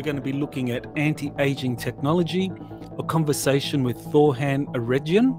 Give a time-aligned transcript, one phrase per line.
[0.00, 2.50] we're going to be looking at anti aging technology,
[2.98, 5.38] a conversation with Thorhan Eredyon.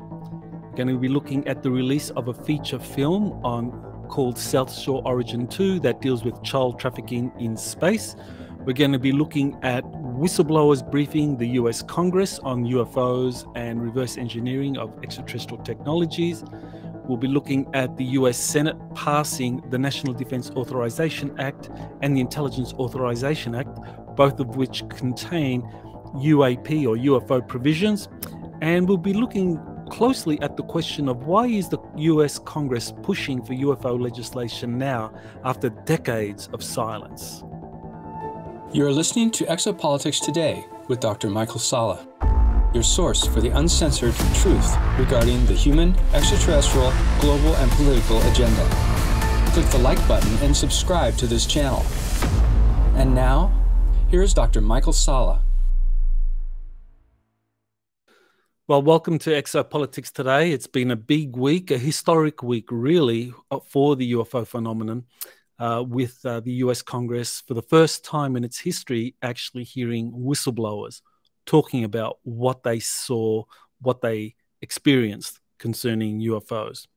[0.70, 3.72] We're going to be looking at the release of a feature film on
[4.08, 8.16] called South Shore Origin 2 that deals with child trafficking in space.
[8.60, 14.16] We're going to be looking at whistleblowers briefing the US Congress on UFOs and reverse
[14.16, 16.44] engineering of extraterrestrial technologies.
[17.12, 21.70] We'll be looking at the US Senate passing the National Defense Authorization Act
[22.02, 23.78] and the Intelligence Authorization Act,
[24.16, 25.62] both of which contain
[26.16, 28.08] UAP or UFO provisions.
[28.62, 33.44] And we'll be looking closely at the question of why is the US Congress pushing
[33.44, 37.44] for UFO legislation now after decades of silence.
[38.72, 41.30] You're listening to Exopolitics Today with Dr.
[41.30, 42.08] Michael Salla,
[42.74, 48.66] your source for the uncensored truth regarding the human, extraterrestrial, global, and political agenda.
[49.54, 51.86] Click the like button and subscribe to this channel.
[52.96, 53.52] And now,
[54.10, 54.62] here's Dr.
[54.62, 55.44] Michael Salla.
[58.68, 60.54] Well, welcome to Exopolitics today.
[60.54, 63.34] It's been a big week, a historic week, really,
[63.68, 65.04] for the UFO phenomenon,
[65.60, 70.14] uh, with uh, the US Congress for the first time in its history actually hearing
[70.14, 71.02] whistleblowers
[71.46, 73.44] talking about what they saw,
[73.82, 76.88] what they experienced concerning UFOs.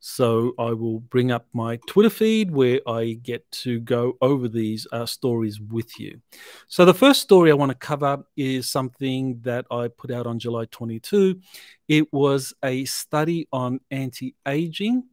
[0.00, 4.86] So I will bring up my Twitter feed where I get to go over these
[4.92, 6.20] uh, stories with you.
[6.68, 10.38] So the first story I want to cover is something that I put out on
[10.38, 11.40] July 22.
[11.88, 15.04] It was a study on anti-aging.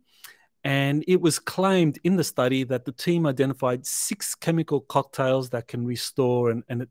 [0.63, 5.67] And it was claimed in the study that the team identified six chemical cocktails that
[5.67, 6.89] can restore, and, and it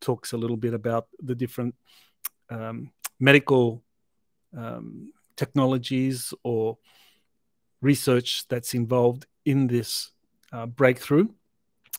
[0.00, 1.74] talks a little bit about the different
[2.50, 3.82] um, medical
[4.56, 6.78] um, technologies or
[7.80, 10.12] research that's involved in this
[10.52, 11.28] uh, breakthrough.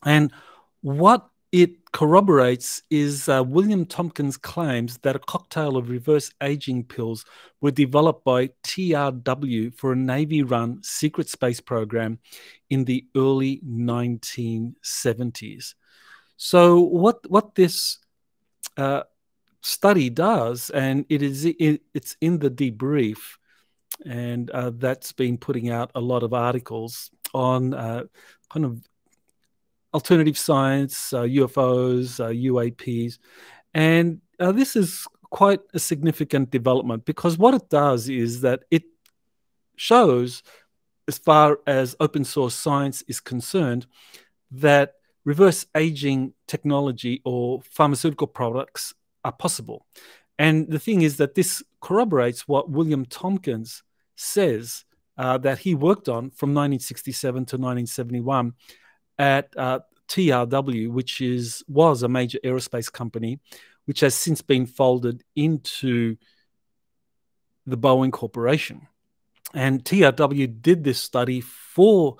[0.05, 0.31] And
[0.81, 7.25] what it corroborates is uh, William Tompkins' claims that a cocktail of reverse aging pills
[7.61, 12.19] were developed by TRW for a Navy run secret space program
[12.69, 15.73] in the early 1970s.
[16.37, 17.97] So, what, what this
[18.77, 19.03] uh,
[19.61, 23.17] study does, and it is it, it's in the debrief,
[24.05, 28.03] and uh, that's been putting out a lot of articles on uh,
[28.51, 28.81] kind of
[29.93, 33.21] alternative science, uh, UFOs, UAPs, uh,
[33.73, 38.83] and uh, this is quite a significant development because what it does is that it
[39.75, 40.43] shows,
[41.07, 43.85] as far as open source science is concerned,
[44.51, 44.93] that
[45.27, 48.93] reverse aging technology or pharmaceutical products
[49.25, 49.85] are possible.
[50.39, 53.83] And the thing is that this corroborates what William Tompkins
[54.15, 54.85] says
[55.17, 58.53] uh, that he worked on from 1967 to 1971
[59.19, 63.41] at uh, TRW, which is was a major aerospace company,
[63.83, 66.15] which has since been folded into
[67.65, 68.87] the Boeing Corporation.
[69.53, 72.15] And TRW did this study for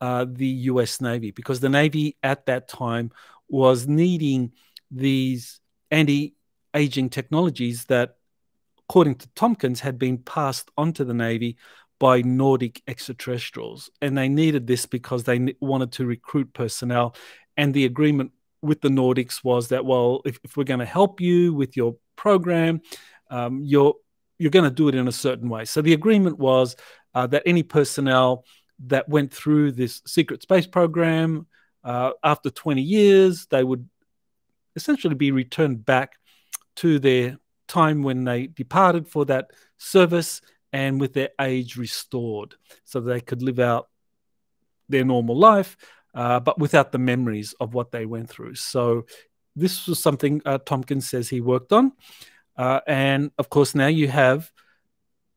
[0.00, 3.10] uh, the US Navy because the Navy at that time
[3.48, 4.52] was needing
[4.90, 6.34] these anti
[6.74, 8.16] aging technologies that
[8.90, 11.56] according to Tompkins, had been passed on to the Navy
[12.00, 13.88] by Nordic extraterrestrials.
[14.02, 17.14] And they needed this because they wanted to recruit personnel.
[17.56, 21.20] And the agreement with the Nordics was that, well, if, if we're going to help
[21.20, 22.80] you with your program,
[23.30, 23.94] um, you're
[24.38, 25.66] you're going to do it in a certain way.
[25.66, 26.74] So the agreement was
[27.14, 28.44] uh, that any personnel
[28.86, 31.46] that went through this secret space program
[31.84, 33.88] uh, after 20 years, they would
[34.76, 36.14] essentially be returned back
[36.76, 40.40] to their time when they departed for that service
[40.72, 42.54] and with their age restored
[42.84, 43.88] so they could live out
[44.88, 45.76] their normal life,
[46.14, 48.54] uh, but without the memories of what they went through.
[48.54, 49.06] So
[49.56, 51.92] this was something uh, Tompkins says he worked on.
[52.56, 54.50] Uh, and of course, now you have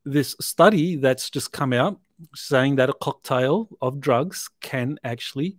[0.05, 1.99] this study that's just come out
[2.35, 5.57] saying that a cocktail of drugs can actually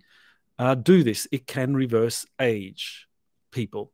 [0.59, 1.27] uh, do this.
[1.33, 3.07] It can reverse age
[3.51, 3.93] people.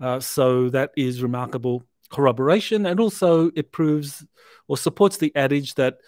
[0.00, 4.24] Uh, so that is remarkable corroboration and also it proves
[4.68, 5.98] or supports the adage that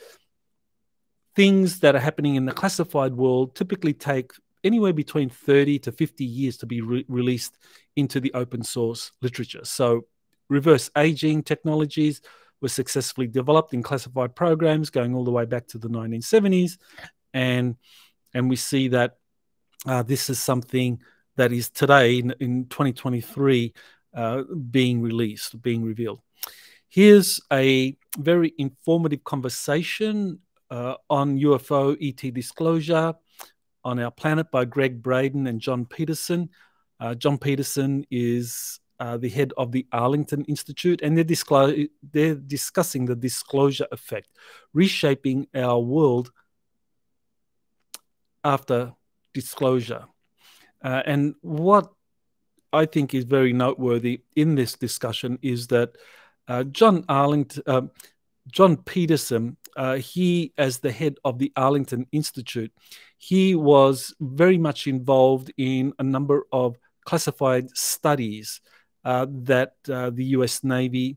[1.35, 4.33] things that are happening in the classified world typically take
[4.65, 7.57] anywhere between 30 to 50 years to be re released
[7.97, 9.65] into the open source literature.
[9.65, 10.07] So
[10.49, 12.21] reverse aging technologies
[12.61, 16.79] were successfully developed in classified programs going all the way back to the 1970s
[17.35, 17.77] and
[18.35, 19.17] and we see that
[19.87, 21.01] uh, this is something
[21.37, 23.73] that is today in, in 2023
[24.15, 26.21] uh, being released, being revealed.
[26.89, 30.41] Here's a very informative conversation
[30.71, 33.15] uh, on UFO ET disclosure
[33.85, 36.51] on our planet by Gregg Braden and John Peterson.
[36.99, 42.35] Uh, John Peterson is uh, the head of the Arlington Institute, and they're, disclo- they're
[42.35, 44.29] discussing the disclosure effect,
[44.73, 46.31] reshaping our world
[48.45, 48.93] after
[49.35, 50.05] disclosure.
[50.83, 51.91] Uh, and what
[52.73, 55.91] I think is very noteworthy in this discussion is that
[56.49, 57.83] uh, John Arlington, uh,
[58.51, 62.73] John Peterson, uh, he as the head of the Arlington Institute,
[63.19, 68.61] he was very much involved in a number of classified studies
[69.05, 70.65] that uh, the U.S.
[70.65, 71.17] Navy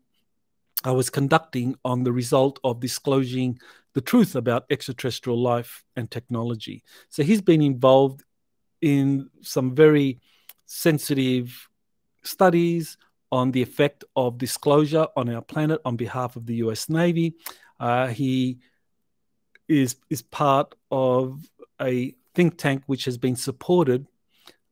[0.85, 3.59] uh, was conducting on the result of disclosing
[3.93, 6.83] the truth about extraterrestrial life and technology.
[7.09, 8.23] So he's been involved
[8.81, 10.19] in some very
[10.65, 11.67] sensitive
[12.23, 12.97] studies
[13.31, 17.35] on the effect of disclosure on our planet on behalf of the US Navy.
[17.79, 18.59] Uh, he
[19.67, 21.39] is, is part of
[21.81, 24.07] a think tank which has been supported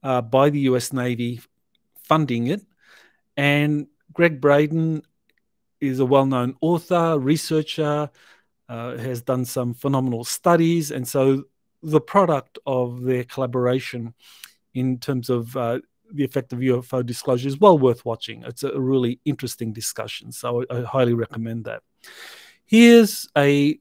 [0.03, 1.41] uh, by the US Navy
[2.03, 2.65] funding it.
[3.39, 5.01] And Gregg Braden
[5.79, 8.09] is a well known author, researcher,
[8.67, 10.91] uh, has done some phenomenal studies.
[10.91, 11.45] And so
[11.81, 14.13] the product of their collaboration
[14.73, 15.79] in terms of uh,
[16.11, 18.43] the effect of UFO disclosure is well worth watching.
[18.43, 21.81] It's a really interesting discussion, so I, I highly recommend that.
[22.65, 23.79] Here's a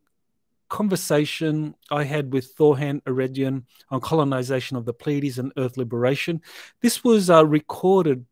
[0.68, 6.42] conversation I had with Thorhan Eredyon on colonization of the Pleiades and Earth liberation.
[6.80, 8.24] This was uh, recorded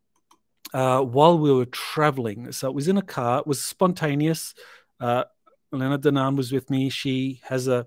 [0.76, 2.52] uh, while we were traveling.
[2.52, 4.52] So it was in a car, it was spontaneous.
[5.00, 5.24] Uh,
[5.72, 6.90] Lena Danaan was with me.
[6.90, 7.86] She has a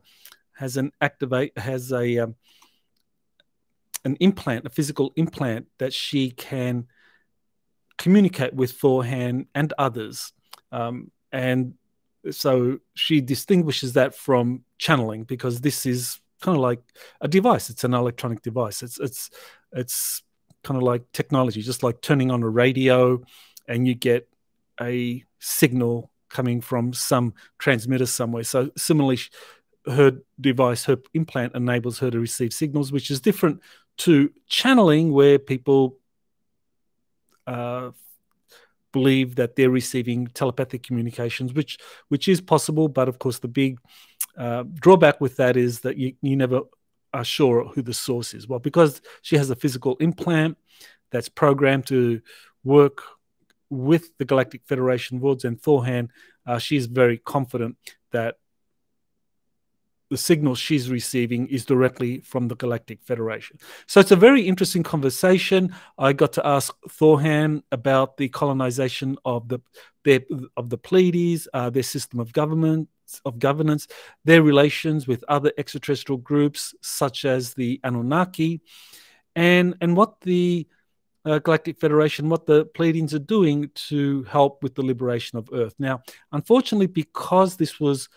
[0.55, 2.35] has an activate has a um,
[4.05, 6.87] an implant, a physical implant that she can
[7.99, 10.33] communicate with Thorhan and others.
[10.71, 11.75] Um, and
[12.31, 16.81] so she distinguishes that from channeling because this is kind of like
[17.21, 17.69] a device.
[17.69, 18.81] It's an electronic device.
[18.81, 19.29] It's it's
[19.73, 20.23] it's
[20.63, 23.21] kind of like technology, just like turning on a radio
[23.67, 24.27] and you get
[24.81, 28.43] a signal coming from some transmitter somewhere.
[28.43, 29.19] So similarly,
[29.85, 33.61] her device, her implant enables her to receive signals, which is different
[33.97, 35.97] to channeling, where people
[37.47, 37.91] uh,
[38.91, 41.77] believe that they're receiving telepathic communications, which
[42.09, 42.87] which is possible.
[42.87, 43.79] But of course, the big
[44.37, 46.61] uh, drawback with that is that you, you never
[47.13, 48.47] are sure who the source is.
[48.47, 50.57] Well, because she has a physical implant
[51.11, 52.21] that's programmed to
[52.63, 53.03] work
[53.69, 56.09] with the Galactic Federation Worlds and Thorhan,
[56.45, 57.77] uh, she's very confident
[58.11, 58.35] that
[60.09, 63.59] the signal she's receiving is directly from the Galactic Federation.
[63.85, 65.75] So it's a very interesting conversation.
[65.99, 69.59] I got to ask Thorhan about the colonization of the
[70.03, 70.21] their,
[70.57, 72.89] of the Pleiades, uh, their system of government
[73.25, 73.87] of governance,
[74.25, 78.61] their relations with other extraterrestrial groups such as the Anunnaki,
[79.35, 80.67] and and what the
[81.25, 85.75] uh, Galactic Federation, what the Pleiadians are doing to help with the liberation of Earth.
[85.77, 86.01] Now,
[86.31, 88.09] unfortunately, because this was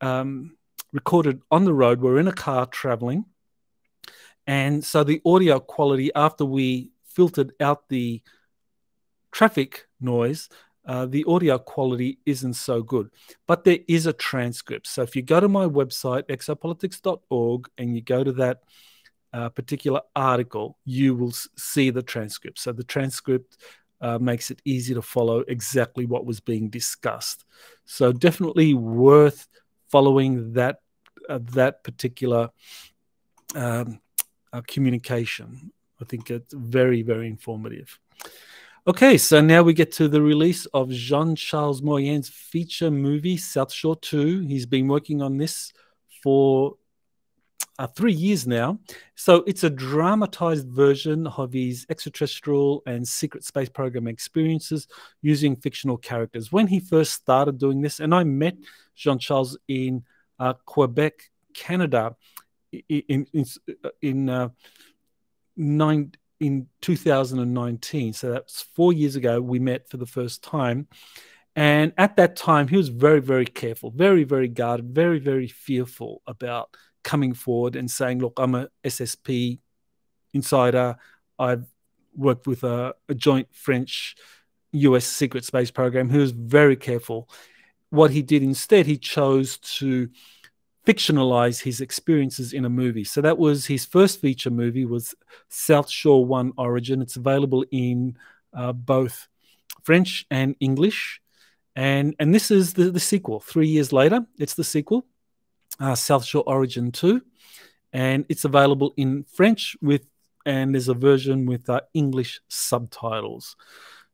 [0.00, 0.56] um,
[0.92, 2.00] recorded on the road.
[2.00, 3.24] We're in a car traveling.
[4.46, 8.22] And so the audio quality, after we filtered out the
[9.32, 10.48] traffic noise,
[10.90, 13.10] uh, the audio quality isn't so good.
[13.46, 14.88] But there is a transcript.
[14.88, 18.62] So if you go to my website, exopolitics.org, and you go to that
[19.32, 22.58] uh, particular article, you will see the transcript.
[22.58, 23.56] So the transcript
[24.00, 27.44] uh, makes it easy to follow exactly what was being discussed.
[27.84, 29.46] So definitely worth
[29.90, 30.80] following that
[31.28, 32.50] uh, that particular
[33.54, 34.00] um,
[34.52, 35.70] uh, communication.
[36.00, 37.96] I think it's very very informative.
[38.90, 43.72] Okay, so now we get to the release of Jean Charles Moyen's feature movie South
[43.72, 44.40] Shore 2.
[44.40, 45.72] He's been working on this
[46.24, 46.74] for
[47.78, 48.80] uh, three years now.
[49.14, 54.88] So it's a dramatized version of his extraterrestrial and secret space program experiences
[55.22, 56.50] using fictional characters.
[56.50, 58.56] When he first started doing this, and I met
[58.96, 60.02] Jean Charles in
[60.40, 62.16] uh, Quebec, Canada,
[62.72, 63.44] in in
[64.02, 64.48] in, uh,
[65.56, 68.14] nine in 2019.
[68.14, 69.40] So that's four years ago.
[69.40, 70.88] We met for the first time.
[71.54, 76.22] And at that time, he was very, very careful, very, very guarded, very, very fearful
[76.26, 79.58] about coming forward and saying, look, I'm a SSP
[80.32, 80.96] insider.
[81.38, 81.66] I've
[82.14, 84.16] worked with a, a joint French
[84.72, 86.08] US secret space program.
[86.08, 87.28] He was very careful.
[87.90, 90.08] What he did instead, he chose to
[90.90, 93.04] fictionalize his experiences in a movie.
[93.04, 95.14] So that was his first feature movie was
[95.48, 97.00] South Shore One Origin.
[97.00, 98.16] It's available in
[98.52, 99.28] uh, both
[99.82, 101.20] French and English.
[101.76, 103.40] And, and this is the, the sequel.
[103.40, 105.06] Three years later, it's the sequel
[105.80, 107.22] uh, South Shore Origin 2,
[107.92, 110.06] and it's available in French with
[110.46, 113.56] and there's a version with uh, English subtitles.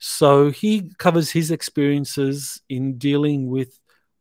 [0.01, 3.79] So he covers his experiences in dealing with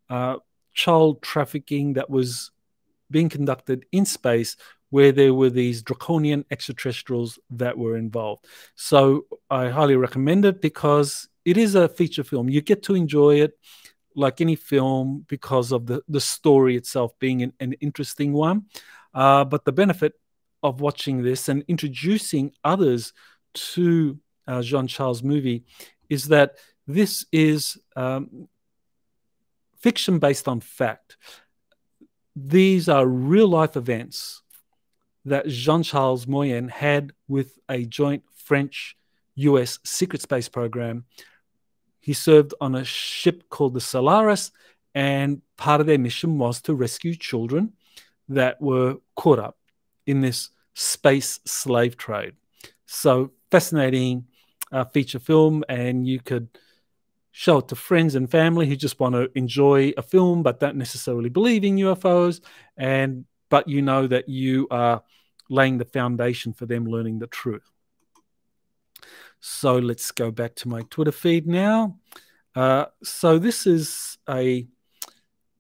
[0.08, 0.36] uh,
[0.76, 2.52] child trafficking that was
[3.10, 4.56] being conducted in space
[4.90, 8.46] where there were these draconian extraterrestrials that were involved.
[8.76, 12.50] So I highly recommend it because it is a feature film.
[12.50, 13.58] You get to enjoy it
[14.16, 18.66] like any film because of the, the story itself being an, an interesting one.
[19.14, 20.14] Uh, but the benefit
[20.64, 23.14] of watching this and introducing others
[23.54, 24.18] to
[24.48, 25.66] uh, Jean Charles movie
[26.10, 26.56] is that
[26.88, 28.48] this is um,
[29.86, 31.16] fiction based on fact.
[32.36, 34.42] These are real life events
[35.26, 38.98] that Jean Charles Moyen had with a joint French
[39.36, 41.06] US secret space program.
[42.00, 44.50] He served on a ship called the Solaris,
[44.96, 47.74] and part of their mission was to rescue children
[48.28, 49.56] that were caught up
[50.08, 52.34] in this space slave trade.
[52.88, 54.26] So fascinating
[54.72, 56.48] uh, feature film, and you could
[57.38, 60.78] show it to friends and family who just want to enjoy a film but don't
[60.78, 62.40] necessarily believe in UFOs,
[62.78, 65.04] and but you know that you are
[65.50, 67.70] laying the foundation for them learning the truth.
[69.42, 72.00] So let's go back to my Twitter feed now.
[72.56, 74.66] Uh, so this is a,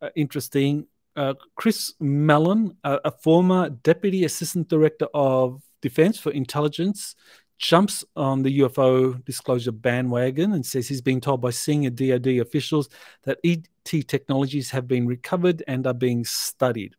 [0.01, 7.15] a interesting uh, Chris Mellon, a, a, former Deputy Assistant Director of Defense for Intelligence,
[7.57, 12.89] jumps on the UFO disclosure bandwagon and says he's been told by senior DoD officials
[13.23, 13.63] that ET
[14.07, 16.95] technologies have been recovered and are being studied.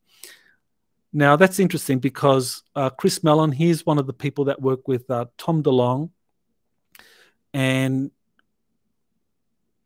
[1.12, 5.10] Now, that's interesting because uh, Chris Mellon, he's one of the people that work with
[5.10, 6.10] uh, Tom DeLonge,
[7.54, 8.10] and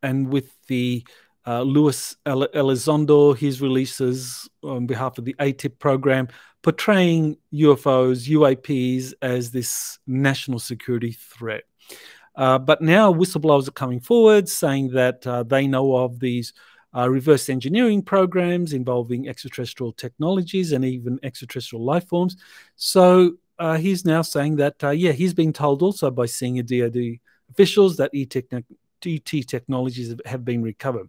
[0.03, 1.07] and with the
[1.47, 6.29] uh, Luis Elizondo, his releases on behalf of the AATIP program,
[6.62, 11.64] portraying UFOs, UAPs as this national security threat.
[12.37, 16.52] Uh, but now whistleblowers are coming forward saying that uh, they know of these
[16.97, 22.37] uh, reverse engineering programs involving extraterrestrial technologies and even extraterrestrial life forms.
[22.76, 27.19] So uh, he's now saying that, uh, yeah, he's being told also by senior DoD
[27.50, 31.09] officials that ET technologies have been recovered.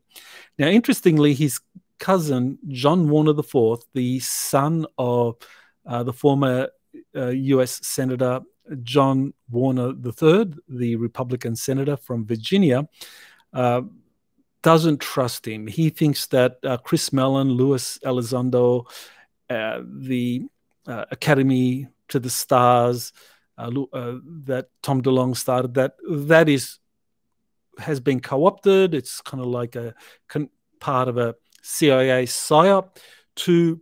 [0.58, 1.60] Now, interestingly, his
[2.01, 5.38] cousin, John Warner IV, the son of
[5.86, 6.67] uh, the former
[7.15, 8.41] uh, US Senator
[8.84, 12.88] John Warner III, the Republican senator from Virginia,
[13.53, 13.81] uh,
[14.63, 15.67] doesn't trust him.
[15.67, 18.86] He thinks that uh, Chris Mellon, Luis Elizondo,
[19.50, 20.48] uh, the
[20.88, 23.13] uh, Academy to the Stars,
[23.58, 26.79] that Tom DeLonge started, that that is
[27.77, 28.93] has been co-opted.
[28.93, 29.93] It's kind of like a
[30.79, 32.98] part of a CIA psyop
[33.38, 33.82] to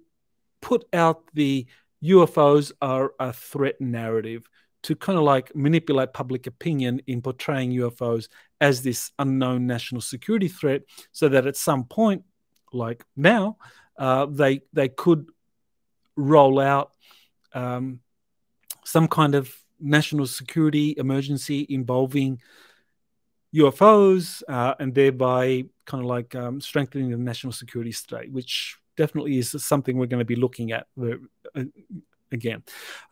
[0.62, 1.66] put out the
[2.04, 4.48] UFOs are a threat narrative
[4.84, 8.30] to kind of like manipulate public opinion in portraying UFOs
[8.62, 10.82] as this unknown national security threat,
[11.12, 12.24] so that at some point,
[12.72, 13.58] like now,
[13.98, 15.28] uh, they they could
[16.16, 16.92] roll out
[17.54, 18.00] um,
[18.86, 22.42] some kind of national security emergency involving
[23.56, 29.38] UFOs uh, and thereby kind of like um, strengthening the national security state, which definitely
[29.38, 31.16] is something we're going to be looking at uh,
[32.32, 32.64] again.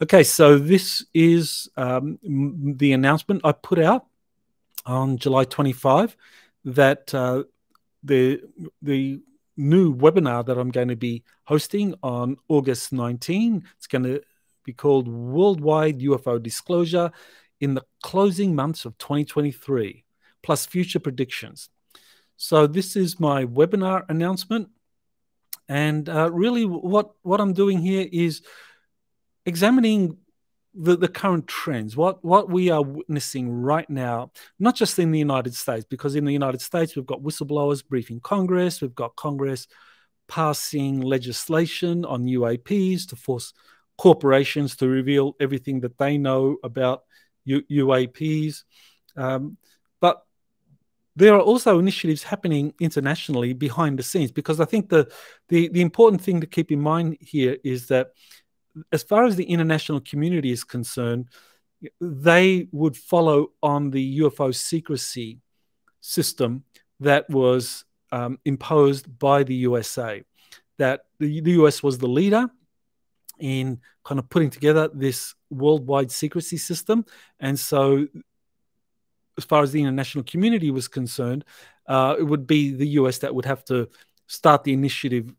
[0.01, 4.05] Okay, so this is um, the announcement I put out
[4.85, 6.15] on July 25
[6.65, 7.43] that uh,
[8.03, 8.41] the
[8.81, 9.21] the
[9.57, 13.63] new webinar that I'm going to be hosting on August 19.
[13.77, 14.21] It's going to
[14.63, 17.11] be called Worldwide UFO Disclosure
[17.59, 20.05] in the closing months of 2023
[20.47, 21.67] plus future predictions.
[22.37, 24.69] So this is my webinar announcement.
[25.67, 28.41] And uh, really what, what I'm doing here is
[29.45, 30.15] examining
[30.73, 35.19] the, the current trends, what, what we are witnessing right now, not just in the
[35.19, 39.67] United States, because in the United States, we've got whistleblowers briefing Congress, we've got Congress
[40.29, 43.51] passing legislation on UAPs to force
[43.97, 47.03] corporations to reveal everything that they know about
[47.43, 48.63] U UAPs.
[49.17, 49.57] Um,
[51.17, 55.11] there are also initiatives happening internationally behind the scenes because I think the,
[55.49, 58.11] the, the important thing to keep in mind here is that
[58.91, 61.29] as far as the international community is concerned,
[61.99, 65.39] they would follow on the UFO secrecy
[66.01, 66.63] system
[66.99, 70.23] that was um, imposed by the USA.
[70.77, 72.47] That the, the US was the leader
[73.39, 77.05] in kind of putting together this worldwide secrecy system.
[77.39, 78.07] And so
[79.37, 81.45] as far as the international community was concerned,
[81.87, 83.89] uh, it would be the US that would have to
[84.27, 85.33] start the initiative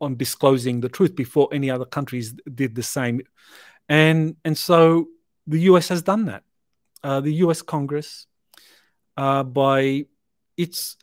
[0.00, 3.20] on disclosing the truth before any other countries did the same.
[3.88, 5.08] and and so
[5.46, 5.88] the U.S.
[5.88, 6.42] has done that.
[7.02, 7.62] Uh, the U.S.
[7.62, 8.26] Congress,
[9.16, 10.06] uh, by
[10.56, 10.96] its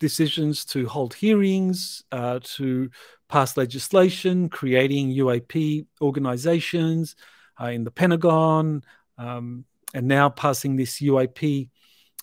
[0.00, 2.90] decisions to hold hearings, uh, to
[3.28, 7.14] pass legislation, creating UAP organizations
[7.60, 8.82] uh, in the Pentagon,
[9.16, 11.68] um, and now passing this UAP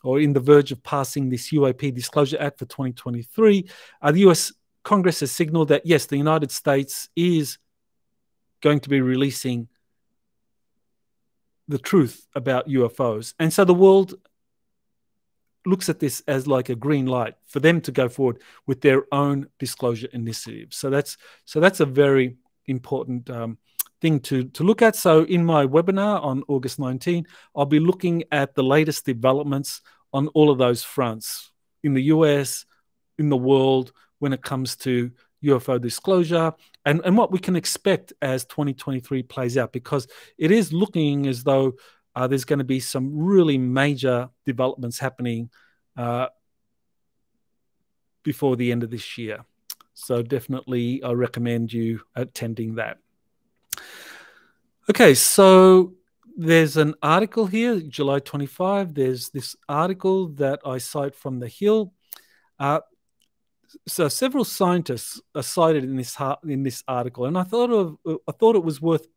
[0.03, 3.69] or in the verge of passing this UAP Disclosure Act for 2023.
[4.01, 4.51] Uh, the US
[4.83, 7.57] Congress has signaled that, yes, the United States is
[8.61, 9.67] going to be releasing
[11.67, 13.33] the truth about UFOs.
[13.39, 14.15] And so the world
[15.65, 19.05] looks at this as like a green light for them to go forward with their
[19.13, 20.73] own disclosure initiative.
[20.73, 23.57] So that's so that's a very important um,
[24.01, 24.95] thing to, to look at.
[24.95, 29.81] So in my webinar on August 19, I'll be looking at the latest developments
[30.11, 31.51] on all of those fronts
[31.83, 32.65] in the US,
[33.17, 35.11] in the world, when it comes to
[35.43, 36.53] UFO disclosure
[36.85, 41.43] and, and what we can expect as 2023 plays out, because it is looking as
[41.43, 41.73] though
[42.15, 45.49] uh, there's going to be some really major developments happening
[45.97, 46.27] uh,
[48.23, 49.45] before the end of this year.
[49.93, 53.00] So definitely, I recommend you attending that.
[54.89, 55.93] Okay, so
[56.35, 58.93] there's an article here, July 25.
[58.93, 61.93] There's this article that I cite from The Hill.
[62.59, 62.81] Uh,
[63.87, 67.97] so several scientists are cited in this in this article, and I thought of
[68.27, 69.07] I thought it was worth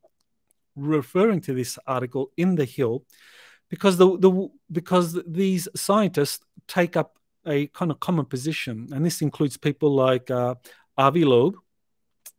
[0.76, 3.04] referring to this article in The Hill
[3.68, 9.22] because the, the because these scientists take up a kind of common position, and this
[9.22, 10.54] includes people like uh,
[10.96, 11.56] Avi Loeb,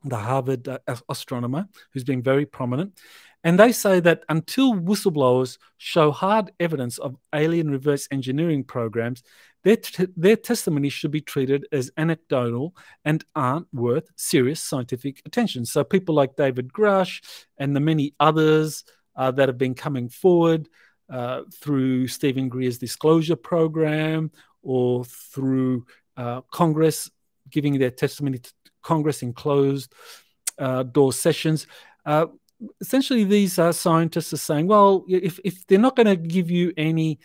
[0.05, 2.97] the Harvard uh, astronomer, who's been very prominent.
[3.43, 9.21] And they say that until whistleblowers show hard evidence of alien reverse engineering programs,
[9.63, 9.77] their,
[10.15, 15.65] their testimony should be treated as anecdotal and aren't worth serious scientific attention.
[15.65, 17.21] So, people like David Grusch
[17.57, 18.83] and the many others
[19.15, 20.67] uh, that have been coming forward
[21.09, 24.31] uh, through Steven Greer's disclosure program
[24.63, 25.85] or through
[26.17, 27.09] uh, Congress
[27.49, 28.53] giving their testimony to
[28.85, 29.93] Congress in closed
[30.59, 31.67] uh, door sessions.
[32.05, 32.27] Uh,
[32.79, 36.71] essentially, these uh, scientists are saying, well, if, if they're not going to give you
[36.77, 37.19] any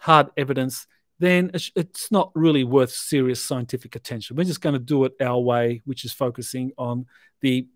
[0.00, 0.86] hard evidence,
[1.18, 4.34] then it's, not really worth serious scientific attention.
[4.34, 7.06] We're just going to do it our way, which is focusing on
[7.42, 7.68] the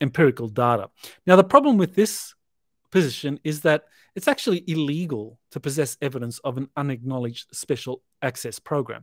[0.00, 0.90] empirical data.
[1.26, 2.34] Now, the problem with this
[2.92, 9.02] position is that it's actually illegal to possess evidence of an unacknowledged special access program.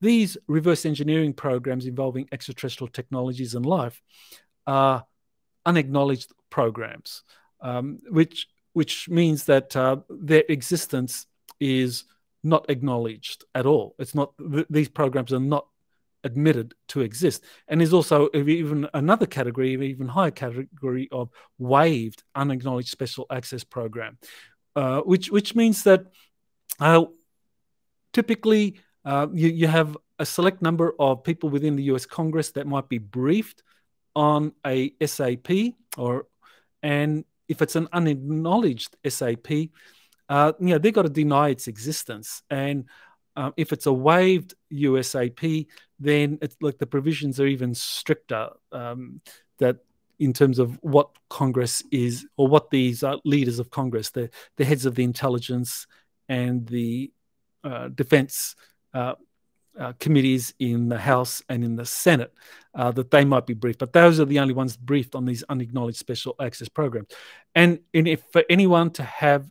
[0.00, 4.02] These reverse engineering programs involving extraterrestrial technologies and life
[4.66, 5.06] are
[5.64, 7.22] unacknowledged programs,
[7.60, 11.26] um, which which means that uh, their existence
[11.60, 12.04] is
[12.42, 13.94] not acknowledged at all.
[13.98, 15.66] It's not th these programs are not
[16.24, 17.44] admitted to exist.
[17.68, 24.18] And there's also even another category, even higher category of waived, unacknowledged special access program,
[24.74, 26.06] uh, which which means that
[26.80, 27.04] uh,
[28.12, 32.66] typically uh, you, you have a select number of people within the US Congress that
[32.66, 33.62] might be briefed
[34.14, 35.48] on a SAP
[35.96, 36.26] or
[36.82, 39.46] and if it's an unacknowledged SAP,
[40.28, 42.42] uh, you know, they've got to deny its existence.
[42.50, 42.86] And
[43.36, 45.66] um, if it's a waived USAP,
[46.00, 49.20] then it's like the provisions are even stricter um,
[49.58, 49.78] that
[50.18, 54.64] in terms of what Congress is or what these uh, leaders of Congress, the, the
[54.64, 55.86] heads of the intelligence
[56.28, 57.12] and the
[57.62, 58.56] uh, defense
[58.96, 59.14] uh,
[59.78, 62.32] uh, committees in the House and in the Senate
[62.74, 65.42] uh, that they might be briefed, but those are the only ones briefed on these
[65.50, 67.08] unacknowledged special access programs.
[67.54, 69.50] And, if for anyone to have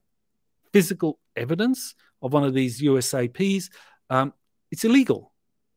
[0.74, 3.70] physical evidence of one of these USAPs,
[4.10, 4.34] um,
[4.72, 5.32] it's illegal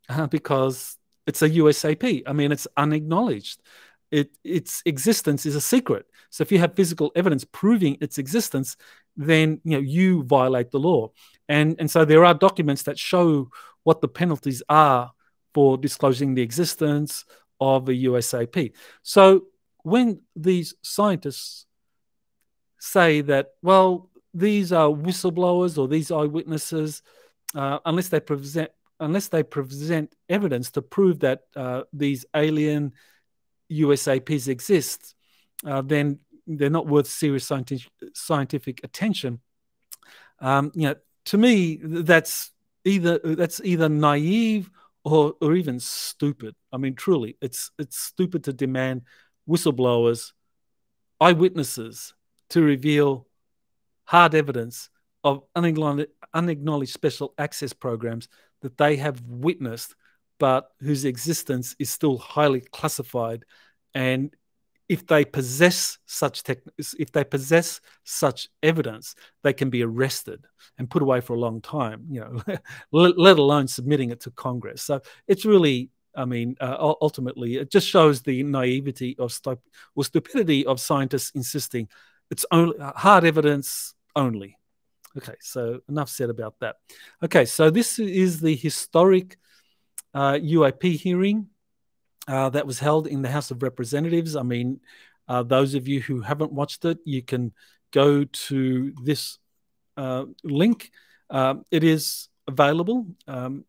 [0.09, 2.23] uh, because it's a USAP.
[2.27, 3.61] I mean, it's unacknowledged.
[4.11, 6.07] It, its existence is a secret.
[6.31, 8.79] So if you have physical evidence proving its existence,
[9.19, 11.11] then you know you violate the law.
[11.49, 13.51] And and so there are documents that show
[13.83, 15.13] what the penalties are
[15.53, 17.25] for disclosing the existence
[17.61, 18.73] of a USAP.
[19.03, 19.47] So
[19.83, 21.67] when these scientists
[22.79, 27.03] say that, well, these are whistleblowers or these eyewitnesses,
[27.55, 32.93] uh, unless they present unless they present evidence to prove that uh, these alien
[33.71, 35.15] USAPs exist,
[35.65, 36.19] uh, then
[36.49, 39.41] they're not worth serious scientific, scientific attention.
[40.41, 40.95] Um, you know,
[41.27, 42.53] to me, that's
[42.85, 44.71] either that's either naive
[45.05, 46.55] or or even stupid.
[46.73, 49.03] I mean, truly, it's it's stupid to demand
[49.49, 50.33] whistleblowers,
[51.21, 52.15] eyewitnesses
[52.51, 53.27] to reveal
[54.05, 54.89] hard evidence
[55.23, 58.29] of unacknowledged, unacknowledged special access programs
[58.63, 59.95] that they have witnessed,
[60.39, 63.45] but whose existence is still highly classified
[63.95, 64.35] and
[64.89, 66.43] if they possess such
[66.79, 70.47] if they possess such evidence, they can be arrested
[70.79, 72.07] and put away for a long time.
[72.11, 72.57] You know,
[72.93, 74.83] let, let, alone submitting it to Congress.
[74.83, 79.61] So it's really, I mean, uh, ultimately, it just shows the naivety of stup-
[79.95, 81.89] or stupidity of scientists insisting
[82.31, 84.59] it's only uh, hard evidence only.
[85.17, 86.77] Okay, so enough said about that.
[87.25, 89.39] Okay, so this is the historic
[90.15, 91.49] uh, UAP hearing
[92.29, 94.37] uh, that was held in the House of Representatives.
[94.37, 94.81] I mean,
[95.27, 97.53] uh, those of you who haven't watched it, you can
[97.91, 99.39] go to this
[99.97, 100.91] uh, link.
[101.31, 103.65] Um, it is available um,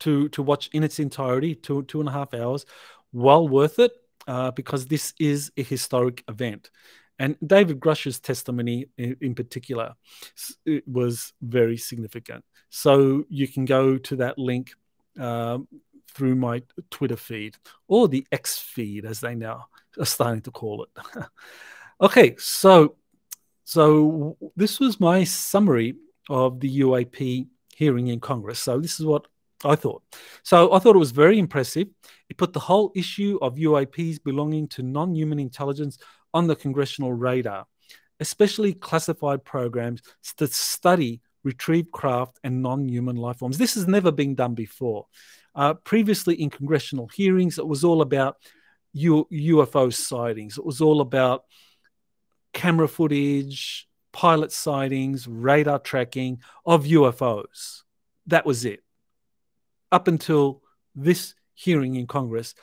[0.00, 2.64] to to watch in its entirety, two two and a half hours.
[3.12, 3.92] Well worth it
[4.26, 6.70] uh, because this is a historic event.
[7.18, 9.94] And David Grusch's testimony in, particular
[10.84, 12.44] was very significant.
[12.70, 14.72] So you can go to that link
[15.16, 15.68] um,
[16.14, 17.56] through my Twitter feed
[17.88, 19.66] or the X feed, as they now
[19.98, 21.24] are starting to call it.
[22.00, 22.96] okay, so
[23.64, 25.94] so this was my summary
[26.28, 28.60] of the UAP hearing in Congress.
[28.60, 29.26] So this is what
[29.64, 30.02] I thought.
[30.42, 31.88] So I thought it was very impressive.
[32.28, 35.98] It put the whole issue of UAPs belonging to non-human intelligence
[36.34, 37.66] on the congressional radar,
[38.20, 40.02] especially classified programs
[40.38, 43.58] that study retrieved craft and non-human life forms.
[43.58, 45.06] This has never been done before.
[45.54, 48.38] Uh, previously, in congressional hearings, it was all about
[48.92, 50.58] U- UFO sightings.
[50.58, 51.44] It was all about
[52.52, 57.82] camera footage, pilot sightings, radar tracking of UFOs.
[58.26, 58.82] That was it.
[59.92, 60.62] Up until
[60.96, 62.54] this hearing in Congress,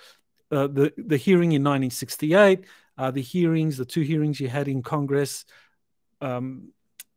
[0.52, 2.66] uh, the, the hearing in 1968,
[2.98, 5.46] uh, the hearings, the two hearings you had in Congress
[6.20, 6.72] um,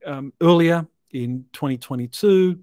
[0.06, 2.58] um, earlier in 2022,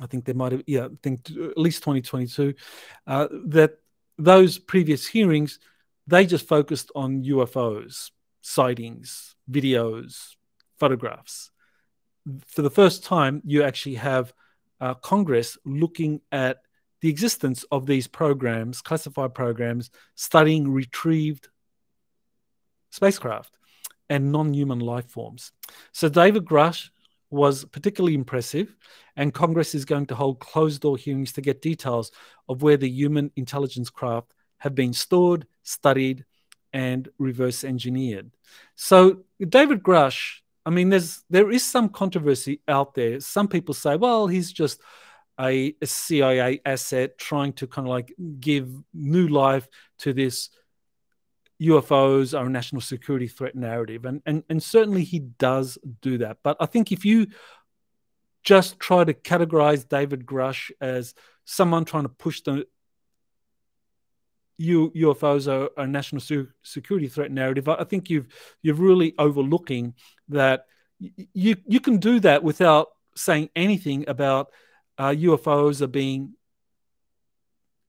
[0.00, 2.54] I think there might have, yeah, I think at least 2022,
[3.06, 3.78] uh, that
[4.18, 5.58] those previous hearings,
[6.06, 8.10] they just focused on UFOs,
[8.40, 10.36] sightings, videos,
[10.78, 11.50] photographs.
[12.46, 14.32] For the first time, you actually have
[14.80, 16.58] uh, Congress looking at
[17.00, 21.48] the existence of these programs, classified programs, studying retrieved
[22.90, 23.56] spacecraft
[24.08, 25.52] and non human life forms.
[25.92, 26.90] So, David Grusch
[27.34, 28.74] was particularly impressive,
[29.16, 32.12] and Congress is going to hold closed door hearings to get details
[32.48, 36.24] of where the human intelligence craft have been stored, studied,
[36.72, 38.30] and reverse engineered.
[38.76, 43.20] So David Grusch, I mean, there's there is some controversy out there.
[43.20, 44.80] Some people say, well, he's just
[45.38, 49.68] a, a CIA asset trying to kind of like give new life
[49.98, 50.50] to this
[51.64, 54.04] UFOs are a national security threat narrative.
[54.04, 56.38] And, and, and certainly he does do that.
[56.42, 57.28] But I think if you
[58.42, 62.66] just try to categorize David Grusch as someone trying to push the
[64.58, 66.22] U, UFOs are a national
[66.62, 68.28] security threat narrative, I think you've
[68.62, 69.94] you're really overlooking
[70.28, 70.66] that
[71.00, 74.52] you you can do that without saying anything about
[74.96, 76.34] uh, UFOs are being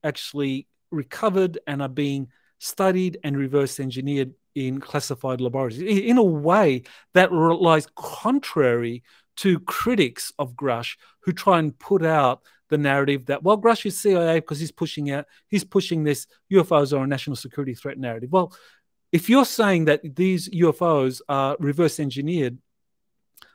[0.04, 6.84] actually recovered and are being studied and reverse engineered in classified laboratories in a way
[7.13, 9.04] that lies contrary
[9.36, 14.00] to critics of Grusch who try and put out the narrative that well Grusch is
[14.00, 18.32] CIA because he's pushing out he's pushing this UFOs are a national security threat narrative.
[18.32, 18.54] Well,
[19.12, 22.58] if you're saying that these UFOs are reverse engineered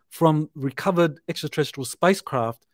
[0.08, 2.66] from recovered extraterrestrial spacecraft,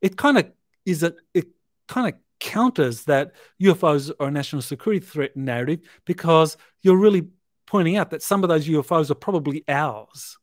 [0.00, 0.50] it kind of
[0.84, 1.48] is a it
[1.88, 7.28] kind of counters that UFOs are a national security threat narrative because you're really
[7.66, 10.38] pointing out that some of those UFOs are probably ours.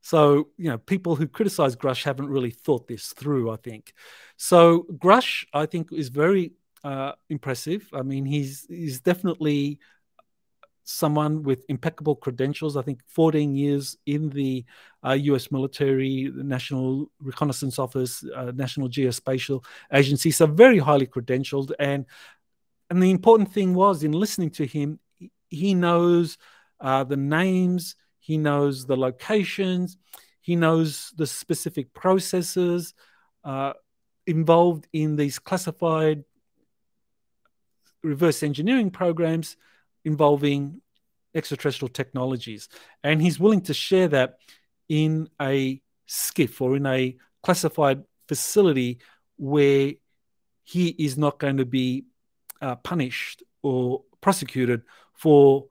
[0.00, 3.92] So, you know, people who criticize Grusch haven't really thought this through, I think.
[4.36, 7.88] So, Grusch, I think, is very uh, impressive.
[7.92, 9.78] I mean, he's he's definitely
[10.84, 12.76] someone with impeccable credentials.
[12.76, 14.64] I think 14 years in the
[15.06, 21.72] uh, US military, the National Reconnaissance Office, uh, National Geospatial Agency, so very highly credentialed.
[21.78, 22.06] And
[22.90, 24.98] and the important thing was in listening to him,
[25.48, 26.36] he knows
[26.80, 29.96] uh, the names, he knows the locations,
[30.42, 32.92] he knows the specific processes
[33.44, 33.72] uh,
[34.26, 36.24] involved in these classified
[38.02, 39.56] reverse engineering programs
[40.04, 40.80] involving
[41.34, 42.68] extraterrestrial technologies.
[43.02, 44.38] And he's willing to share that
[44.88, 48.98] in a SCIF or in a classified facility
[49.36, 49.92] where
[50.64, 52.04] he is not going to be
[52.60, 54.82] uh, punished or prosecuted
[55.14, 55.66] for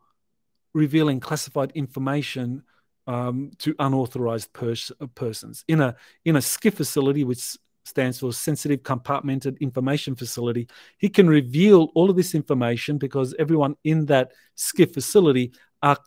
[0.73, 2.63] revealing classified information
[3.07, 8.83] um, to unauthorized pers- persons in a in a SCIF facility, which stands for Sensitive
[8.83, 10.67] Compartmented Information Facility.
[10.97, 15.97] He can reveal all of this information because everyone in that SCIF facility are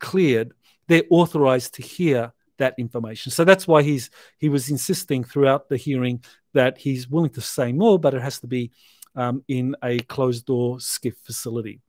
[0.00, 0.52] cleared.
[0.86, 3.32] They're authorized to hear that information.
[3.32, 7.72] So that's why he's he was insisting throughout the hearing that he's willing to say
[7.72, 8.70] more, but it has to be
[9.16, 11.80] um, in a closed door SCIF facility.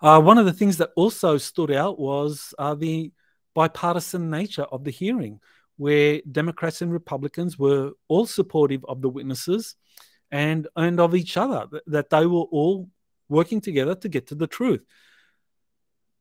[0.00, 3.12] Uh, one of the things that also stood out was uh, the
[3.54, 5.40] bipartisan nature of the hearing,
[5.76, 9.74] where Democrats and Republicans were all supportive of the witnesses
[10.30, 12.88] and, and of each other, that they were all
[13.28, 14.84] working together to get to the truth.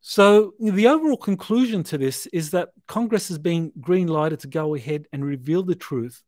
[0.03, 4.73] So, the overall conclusion to this is that Congress is being green lighted to go
[4.73, 6.23] ahead and reveal the truth,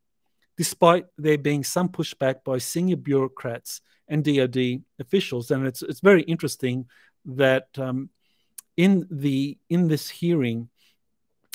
[0.58, 5.50] despite there being some pushback by senior bureaucrats and DoD officials.
[5.50, 6.86] And it's, it's very interesting
[7.26, 8.12] that um,
[8.78, 10.70] in, the, in this hearing,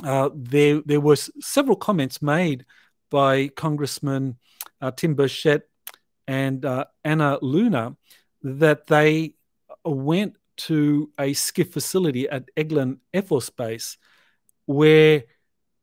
[0.05, 2.65] uh, there, there were several comments made
[3.11, 4.37] by Congressman
[4.81, 5.63] uh, Tim Burchett
[6.27, 7.97] and uh, Anna Luna
[8.43, 9.35] that they
[9.85, 13.97] went to a SCIF facility at Eglin Air Force Base
[14.67, 15.25] where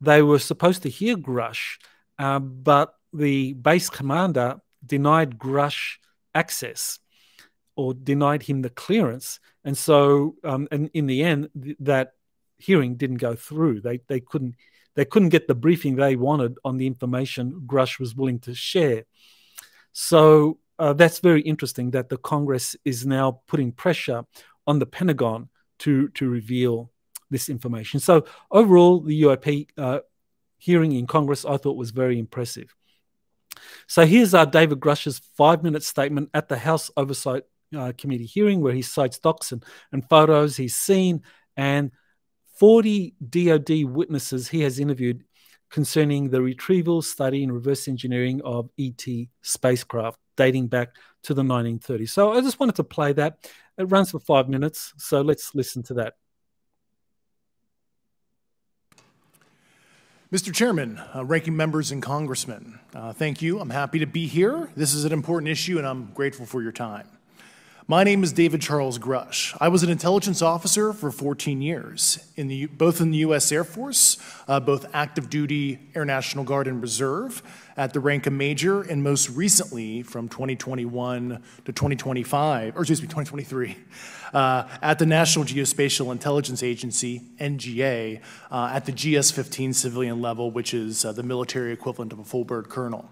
[0.01, 1.77] they were supposed to hear Grusch,
[2.19, 5.97] uh, but the base commander denied Grusch
[6.35, 6.99] access
[7.75, 9.39] or denied him the clearance.
[9.63, 12.11] And so, um, and in the end, th- that
[12.57, 13.81] hearing didn't go through.
[13.81, 14.55] They they couldn't
[14.95, 19.03] they couldn't get the briefing they wanted on the information Grusch was willing to share.
[19.91, 24.25] So uh, that's very interesting that the Congress is now putting pressure
[24.67, 26.91] on the Pentagon to to reveal
[27.29, 27.99] this information.
[27.99, 29.99] So overall, the UAP uh,
[30.57, 32.73] hearing in Congress I thought was very impressive.
[33.87, 37.43] So here's our David Grusch's five-minute statement at the House Oversight
[37.75, 41.23] uh, Committee hearing, where he cites docs and, and photos he's seen
[41.57, 41.91] and
[42.55, 45.23] 40 DoD witnesses he has interviewed
[45.69, 49.03] concerning the retrieval, study, and reverse engineering of ET
[49.41, 52.09] spacecraft dating back to the 1930s.
[52.09, 53.49] So I just wanted to play that.
[53.77, 56.13] It runs for five minutes, so let's listen to that.
[60.31, 60.53] Mr.
[60.53, 63.59] Chairman, uh, ranking members and congressmen, uh, thank you.
[63.59, 64.69] I'm happy to be here.
[64.75, 67.07] This is an important issue, and I'm grateful for your time.
[67.87, 69.55] My name is David Charles Grusch.
[69.61, 73.51] I was an intelligence officer for 14 years, in the, both in the U.S.
[73.51, 74.17] Air Force,
[74.47, 77.43] uh, both active duty Air National Guard and Reserve,
[77.77, 83.07] at the rank of major, and most recently from 2021 to 2025, or excuse me,
[83.07, 83.77] 2023,
[84.33, 88.19] uh, at the National Geospatial Intelligence Agency, NGA,
[88.49, 92.23] uh, at the GS 15 civilian level, which is uh, the military equivalent of a
[92.23, 93.11] full bird colonel.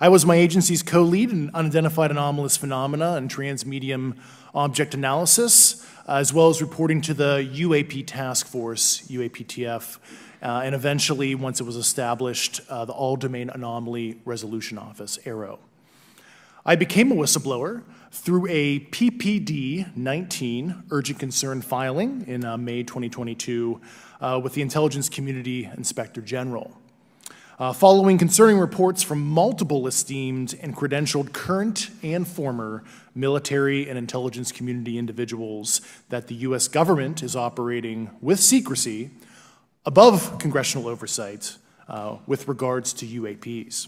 [0.00, 4.16] I was my agency's co lead in unidentified anomalous phenomena and transmedium
[4.54, 9.98] object analysis, as well as reporting to the UAP task force, UAPTF,
[10.42, 15.58] uh, and eventually, once it was established, uh, the All Domain Anomaly Resolution Office, AARO.
[16.64, 23.80] I became a whistleblower through a PPD 19 urgent concern filing in uh, May 2022
[24.20, 26.76] uh, with the Intelligence Community Inspector General.
[27.62, 32.82] Uh, following concerning reports from multiple esteemed and credentialed current and former
[33.14, 36.66] military and intelligence community individuals that the U.S.
[36.66, 39.10] government is operating with secrecy
[39.86, 43.86] above congressional oversight uh, with regards to UAPs.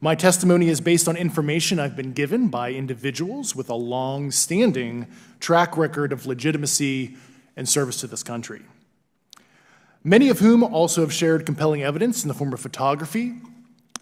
[0.00, 5.06] My testimony is based on information I've been given by individuals with a long standing
[5.38, 7.14] track record of legitimacy
[7.56, 8.62] and service to this country.
[10.06, 13.34] Many of whom also have shared compelling evidence in the form of photography,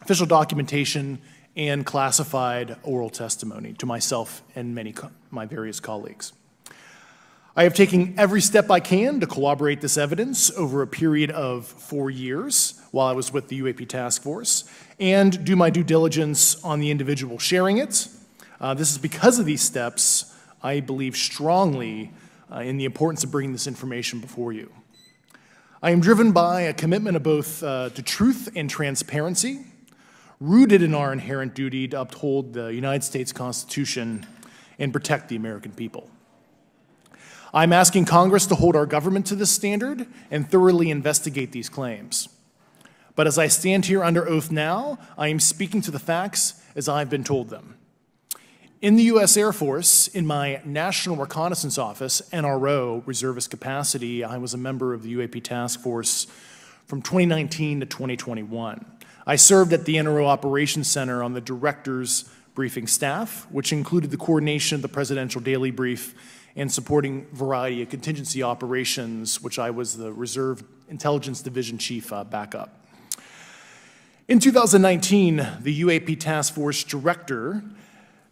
[0.03, 1.19] official documentation,
[1.57, 4.95] and classified oral testimony to myself and many
[5.31, 6.35] my various colleagues.
[7.57, 11.65] I have taken every step I can to corroborate this evidence over a period of
[11.65, 14.65] four years while I was with the UAP task force
[15.01, 18.09] and do my due diligence on the individual sharing it.
[18.61, 22.13] Uh, this is because of these steps, I believe strongly
[22.53, 24.71] uh, in the importance of bringing this information before you.
[25.85, 29.67] I am driven by a commitment of both uh, to truth and transparency,
[30.41, 34.25] rooted in our inherent duty to uphold the United States Constitution
[34.79, 36.09] and protect the American people.
[37.53, 42.31] I'm asking Congress to hold our government to this standard and thoroughly investigate these claims.
[43.15, 46.89] But as I stand here under oath now, I am speaking to the facts as
[46.89, 47.77] I've been told them.
[48.85, 49.39] In the U.S.
[49.39, 55.03] Air Force, in my National Reconnaissance Office, NRO, reservist capacity, I was a member of
[55.03, 56.27] the UAP Task Force
[56.85, 58.85] from 2019 to 2021.
[59.27, 64.19] I served at the NRO Operations Center on the Director's briefing staff, which included the
[64.19, 66.15] coordination of the Presidential Daily Brief
[66.55, 72.23] and supporting variety of contingency operations, which I was the Reserve Intelligence Division Chief uh,
[72.23, 72.85] backup.
[74.29, 77.63] In 2019, the UAP Task Force Director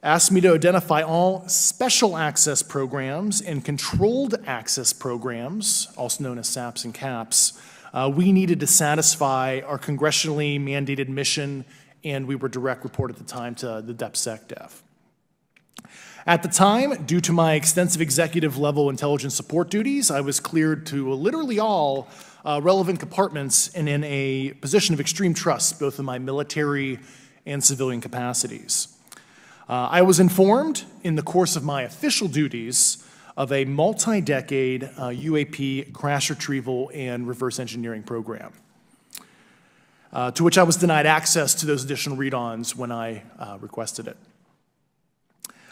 [0.03, 6.49] asked me to identify all special access programs and controlled access programs, also known as
[6.49, 7.53] SAPs and CAPs,
[7.93, 11.65] uh, we needed to satisfy our congressionally mandated mission,
[12.03, 14.81] and we were direct report at the time to the DepSecDef.
[16.27, 20.87] At the time, due to my extensive executive level intelligence support duties, I was cleared
[20.87, 22.09] to literally all
[22.45, 26.99] uh, relevant compartments and in a position of extreme trust, both in my military
[27.45, 28.91] and civilian capacities.
[29.68, 34.85] Uh, I was informed in the course of my official duties of a multi decade
[34.85, 38.53] uh, UAP crash retrieval and reverse engineering program,
[40.12, 43.59] uh, to which I was denied access to those additional read ons when I uh,
[43.61, 44.16] requested it.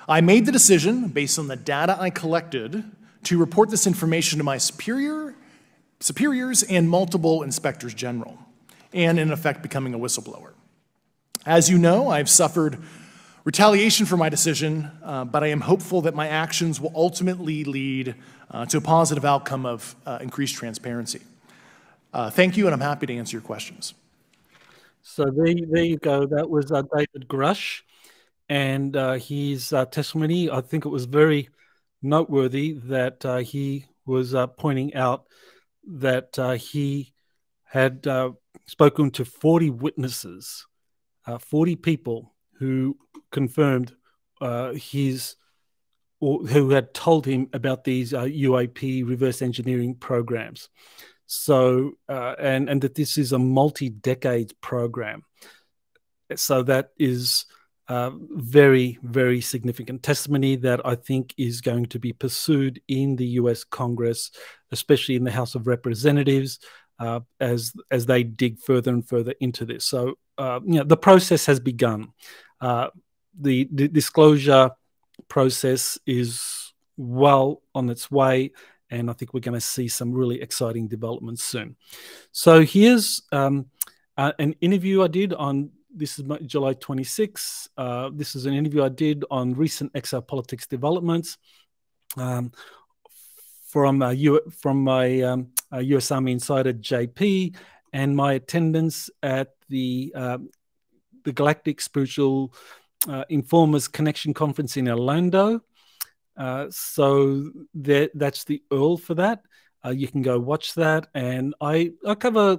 [0.08, 2.84] I made the decision, based on the data I collected,
[3.24, 5.34] to report this information to my superior,
[5.98, 8.38] superiors and multiple inspectors general,
[8.92, 10.52] and in effect becoming a whistleblower.
[11.44, 12.78] As you know, I've suffered
[13.44, 18.14] retaliation for my decision, uh, but I am hopeful that my actions will ultimately lead
[18.50, 21.20] uh, to a positive outcome of uh, increased transparency.
[22.12, 23.94] Uh, thank you, and I'm happy to answer your questions.
[25.02, 26.26] So there, there you go.
[26.26, 27.82] That was uh, David Grusch,
[28.48, 30.50] and uh, his testimony.
[30.50, 31.48] I think it was very
[32.02, 35.26] noteworthy that he was pointing out
[35.86, 37.14] that he
[37.64, 38.06] had
[38.66, 40.66] spoken to 40 witnesses,
[41.38, 42.96] 40 people who
[43.30, 43.94] confirmed
[44.40, 45.36] uh, his
[46.20, 50.68] or who had told him about these uh, UAP reverse engineering programs.
[51.26, 55.22] So uh, and and that this is a multi-decade program.
[56.36, 57.46] So that is
[57.88, 63.26] uh, very very significant testimony that I think is going to be pursued in the
[63.40, 63.64] U.S.
[63.64, 64.30] Congress,
[64.70, 66.58] especially in the House of Representatives.
[66.98, 70.98] Uh, as as they dig further and further into this, so uh, you know the
[70.98, 72.08] process has begun.
[73.38, 74.70] Uh, the, disclosure
[75.28, 78.52] process is well on its way,
[78.90, 81.76] and I think we're going to see some really exciting developments soon.
[82.32, 83.66] So here's um,
[84.16, 87.68] uh, an interview I did on this is July 26.
[87.76, 91.36] Uh, this is an interview I did on recent exopolitics developments
[92.16, 92.52] um,
[93.66, 94.14] from uh,
[94.56, 96.10] from my um, uh, U.S.
[96.10, 97.56] Army insider JP
[97.92, 100.50] and my attendance at the um,
[101.24, 102.52] the Galactic Spiritual
[103.08, 105.60] uh, Informers Connection Conference in Orlando.
[106.36, 109.42] Uh, so that, that's the URL for that.
[109.84, 112.58] Uh, you can go watch that, and I, I cover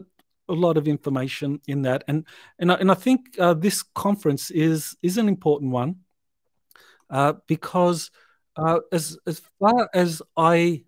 [0.49, 2.25] a lot of information in that, and
[2.59, 5.97] and I, and I think uh, this conference is is an important one
[7.09, 8.11] uh, because
[8.55, 10.83] uh, as as far as I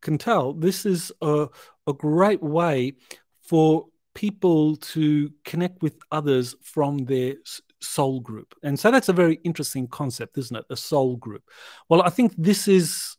[0.00, 1.48] can tell, this is a
[1.86, 2.94] a great way
[3.42, 7.34] for people to connect with others from their
[7.84, 8.54] soul group.
[8.62, 10.64] And so that's a very interesting concept, isn't it?
[10.70, 11.42] A soul group.
[11.88, 13.16] Well, I think this is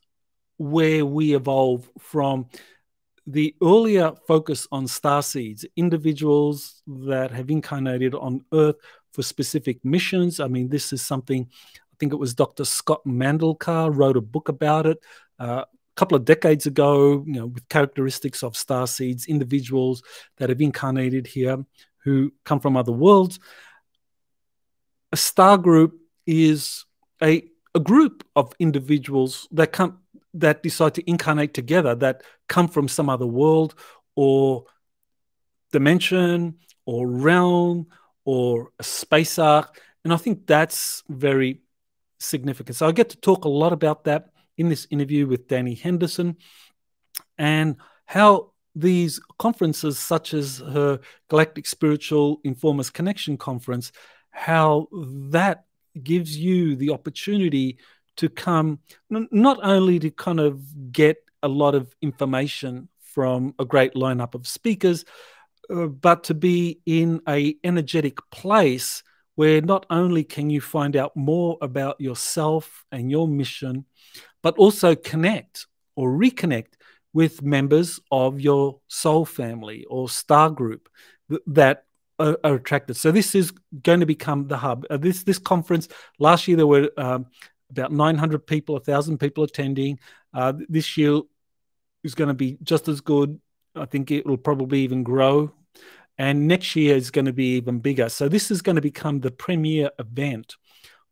[0.57, 2.47] where we evolve from
[3.27, 8.75] the earlier focus on star seeds, individuals that have incarnated on Earth
[9.13, 10.39] for specific missions.
[10.39, 12.65] I mean, this is something, I think it was Dr.
[12.65, 14.99] Scott Mandelker wrote a book about it.
[15.39, 20.03] Uh, a couple of decades ago, you know, with characteristics of star seeds, individuals
[20.37, 21.65] that have incarnated here
[22.03, 23.39] who come from other worlds.
[25.11, 26.85] A star group is
[27.21, 29.99] a, a group of individuals that come
[30.33, 33.73] that decide to incarnate together that come from some other world
[34.15, 34.65] or
[35.71, 37.87] dimension or realm
[38.25, 39.81] or a space arc.
[40.03, 41.61] And I think that's very
[42.19, 42.75] significant.
[42.75, 46.37] So I get to talk a lot about that in this interview with Danny Henderson
[47.37, 53.91] and how these conferences, such as her Galactic Spiritual Informers Connection Conference,
[54.35, 55.65] how that
[56.03, 57.77] gives you the opportunity
[58.17, 63.93] to come not only to kind of get a lot of information from a great
[63.93, 65.05] lineup of speakers,
[65.69, 69.03] uh, but to be in a energetic place
[69.35, 73.85] where not only can you find out more about yourself and your mission,
[74.43, 76.73] but also connect or reconnect
[77.13, 80.89] with members of your soul family or star group
[81.47, 81.84] that
[82.19, 82.95] are, are attracted.
[82.95, 83.51] So this is
[83.83, 84.85] going to become the hub.
[84.89, 85.87] Uh, this this conference
[86.19, 87.27] last year there were um,
[87.69, 89.99] about 900 people, 1,000 people attending.
[90.33, 91.21] Uh, this year
[92.03, 93.39] is going to be just as good.
[93.75, 95.51] I think it will probably even grow.
[96.17, 98.07] And next year is going to be even bigger.
[98.07, 100.55] So this is going to become the premier event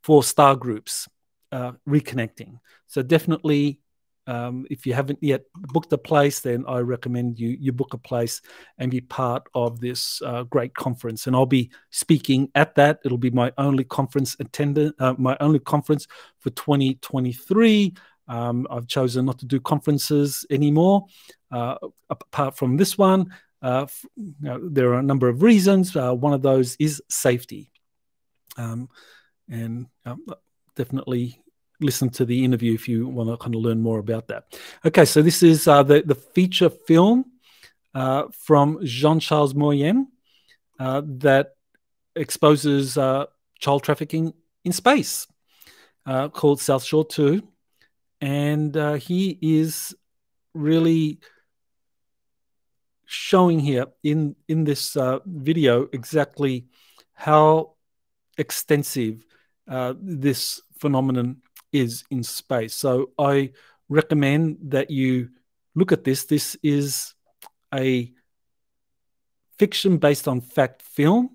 [0.01, 1.10] for star groups
[1.51, 2.60] uh, reconnecting.
[2.88, 3.80] So definitely
[4.26, 7.98] um, if you haven't yet booked a place, then I recommend you you book a
[7.98, 8.42] place
[8.78, 11.28] and be part of this uh, great conference.
[11.28, 13.00] And I'll be speaking at that.
[13.04, 16.08] It'll be my only conference attendant, uh, my only conference
[16.40, 17.94] for 2023.
[18.28, 21.06] Um, I've chosen not to do conferences anymore,
[21.52, 21.76] uh,
[22.10, 23.34] apart from this one.
[23.62, 25.96] Uh, you know, there are a number of reasons.
[25.96, 27.72] Uh, one of those is safety,
[28.58, 28.90] um,
[29.50, 30.26] and um,
[30.76, 31.43] definitely
[31.84, 34.58] listen to the interview if you want to kind of learn more about that.
[34.86, 37.26] Okay, so this is uh, the the feature film
[37.94, 40.08] uh, from Jean Charles Moyen
[40.80, 41.56] uh, that
[42.16, 43.26] exposes uh,
[43.60, 44.34] child trafficking
[44.66, 45.28] in space,
[46.06, 47.48] uh, called South Shore Two,
[48.20, 49.96] and uh, he is
[50.54, 51.20] really
[53.06, 56.66] showing here in in this video exactly
[57.14, 57.76] how
[58.40, 59.24] extensive
[60.02, 61.43] this phenomenon
[61.74, 62.74] is in space.
[62.74, 63.52] So I
[63.90, 65.30] recommend that you
[65.76, 66.26] look at this.
[66.26, 67.14] This is
[67.74, 68.12] a
[69.58, 71.30] fiction based on fact film.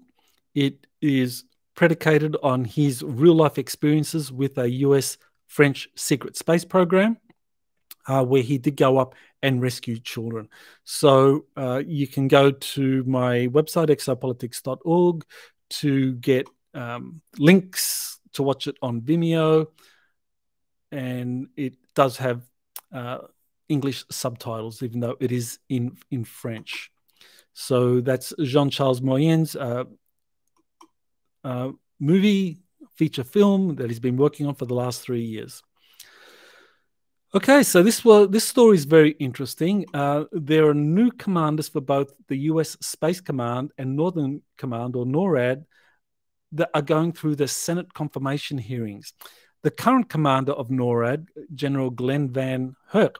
[0.54, 7.16] It is predicated on his real life experiences with a US French secret space program,
[8.06, 10.48] uh, where he did go up and rescue children.
[10.84, 15.24] So uh, you can go to my website, exopolitics.org,
[15.70, 19.68] to get um, links to watch it on Vimeo
[20.90, 22.42] and it does have
[22.92, 23.18] uh,
[23.68, 26.90] English subtitles, even though it is in in French.
[27.52, 29.84] So that's Jean Charles Moyen's uh,
[31.44, 32.58] uh, movie
[32.94, 35.62] feature film that he's been working on for the last three years.
[37.34, 39.84] Okay, so this this story is very interesting.
[39.92, 42.76] Uh, there are new commanders for both the U.S.
[42.80, 45.64] Space Command and Northern Command, or NORAD,
[46.52, 49.12] that are going through the Senate confirmation hearings
[49.62, 53.16] the current commander of NORAD, General Glen Van Herk.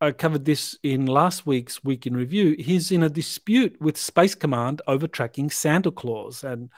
[0.00, 2.56] I covered this in last week's Week in Review.
[2.58, 6.42] He's in a dispute with Space Command over tracking Santa Claus.
[6.42, 6.70] And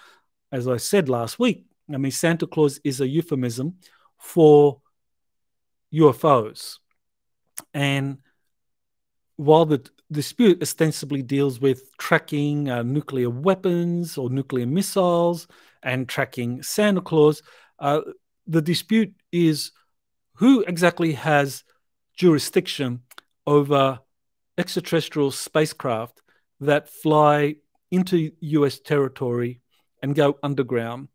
[0.52, 3.76] as I said last week, I mean, Santa Claus is a euphemism
[4.18, 4.80] for
[5.92, 6.78] UFOs.
[7.72, 8.18] And
[9.36, 15.46] while the dispute ostensibly deals with tracking uh, nuclear weapons or nuclear missiles
[15.82, 17.42] and tracking Santa Claus,
[17.84, 18.00] uh,
[18.46, 19.70] the dispute is
[20.36, 21.64] who exactly has
[22.16, 23.02] jurisdiction
[23.46, 24.00] over
[24.56, 26.22] extraterrestrial spacecraft
[26.60, 27.56] that fly
[27.90, 29.60] into US territory
[30.02, 31.08] and go underground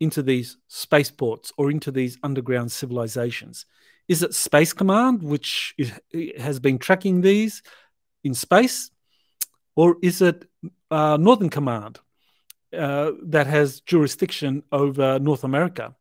[0.00, 3.64] into these spaceports or into these underground civilizations.
[4.08, 5.92] Is it Space Command, which is,
[6.38, 7.62] has been tracking these
[8.24, 8.90] in space,
[9.76, 10.44] or is it
[10.90, 12.00] uh, Northern Command
[12.76, 15.94] uh, that has jurisdiction over North America?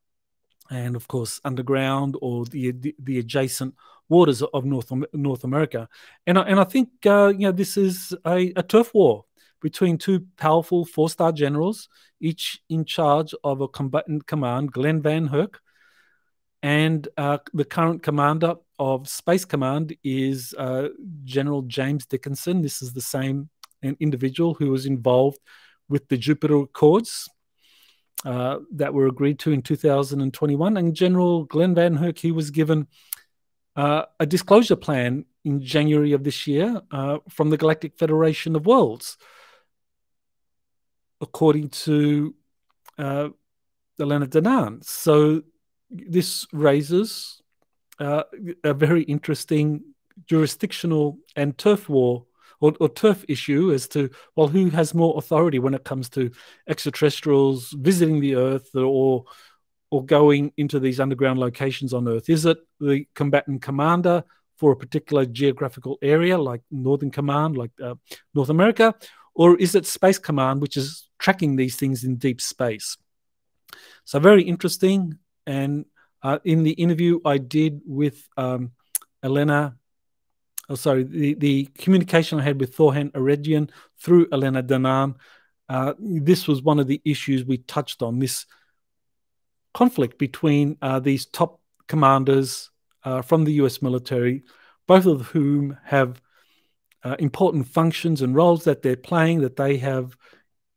[0.72, 3.76] And of course underground or the the, the adjacent
[4.10, 5.88] waters of North North America.
[6.26, 9.26] And I, and I think uh, you know this is a, a turf war
[9.62, 11.90] between two powerful four star generals,
[12.20, 15.56] each in charge of a combatant command, Glen VanHerck.
[16.62, 20.90] And uh, the current commander of Space Command is uh,
[21.24, 22.62] General James Dickinson.
[22.62, 23.50] This is the same
[24.00, 25.40] individual who was involved
[25.90, 27.30] with the Jupiter Accords
[28.26, 30.78] uh, that were agreed to in 2021.
[30.78, 32.88] And General Glen VanHerck, he was given
[33.76, 38.66] uh, a disclosure plan in January of this year uh, from the Galactic Federation of
[38.66, 39.18] Worlds,
[41.22, 42.34] according to
[42.98, 43.30] uh,
[44.00, 44.84] Elena Danaan.
[44.84, 45.44] So
[45.90, 47.42] this raises
[48.00, 48.24] uh,
[48.64, 49.84] a very interesting
[50.26, 52.26] jurisdictional and turf war
[52.66, 56.32] or, or turf issue as to well who has more authority when it comes to
[56.68, 59.26] extraterrestrials visiting the earth or
[59.92, 62.30] or going into these underground locations on earth?
[62.30, 64.24] Is it the combatant commander
[64.58, 67.96] for a particular geographical area like northern command like uh,
[68.34, 68.96] north america?
[69.36, 72.98] Or is it space command which is tracking these things in deep space?
[74.06, 75.20] So very interesting.
[75.46, 75.86] And
[76.24, 78.72] uh, in the interview i did with um,
[79.24, 79.76] elena
[80.70, 85.16] oh, sorry, the, the communication I had with Thorhan Eredyon through Elena Danaan,
[85.70, 88.46] uh, this was one of the issues we touched on this
[89.74, 92.70] conflict between uh, these top commanders
[93.04, 94.44] uh, from the US military,
[94.88, 96.22] both of whom have
[97.04, 100.16] uh, important functions and roles that they're playing, that they have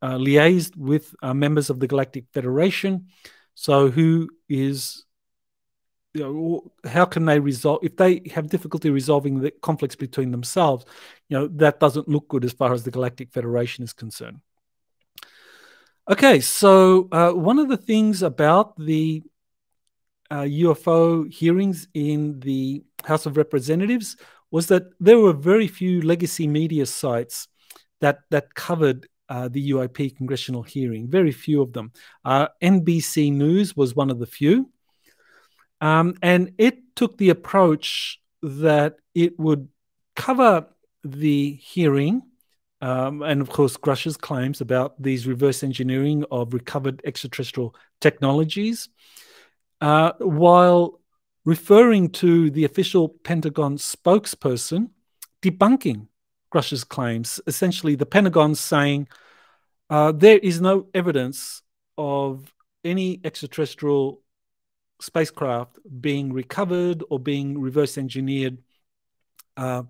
[0.03, 3.07] uh, liaised with uh, members of the Galactic Federation.
[3.55, 5.05] So, who is
[6.18, 10.84] you know, how can they resolve if they have difficulty resolving the conflicts between themselves?
[11.28, 14.40] You know, that doesn't look good as far as the Galactic Federation is concerned.
[16.10, 19.22] Okay, so uh, one of the things about the
[20.30, 24.16] uh, UFO hearings in the House of Representatives
[24.50, 27.48] was that there were very few legacy media sites
[28.00, 31.08] that that covered uh, the UAP congressional hearing.
[31.08, 31.92] Very few of them.
[32.24, 34.70] Uh, NBC News was one of the few,
[35.81, 39.68] um, and it took the approach that it would
[40.16, 40.66] cover
[41.05, 42.22] the hearing.
[42.81, 48.89] Um, and of course, Grusch's claims about these reverse engineering of recovered extraterrestrial technologies,
[49.81, 51.01] uh, while
[51.45, 54.91] referring to the official Pentagon spokesperson
[55.43, 56.07] debunking
[56.51, 57.41] Grusch's claims.
[57.47, 59.09] Essentially, the Pentagon saying
[59.91, 61.62] uh, there is no evidence
[61.97, 62.53] of
[62.85, 64.22] any extraterrestrial
[65.01, 68.59] spacecraft being recovered or being reverse engineered
[69.57, 69.82] uh,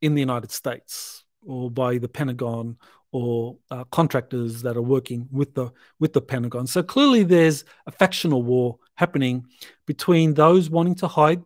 [0.00, 2.76] in the United States or by the Pentagon
[3.12, 6.66] or uh, contractors that are working with the with the Pentagon.
[6.66, 9.46] So clearly, there's a factional war happening
[9.86, 11.42] between those wanting to hide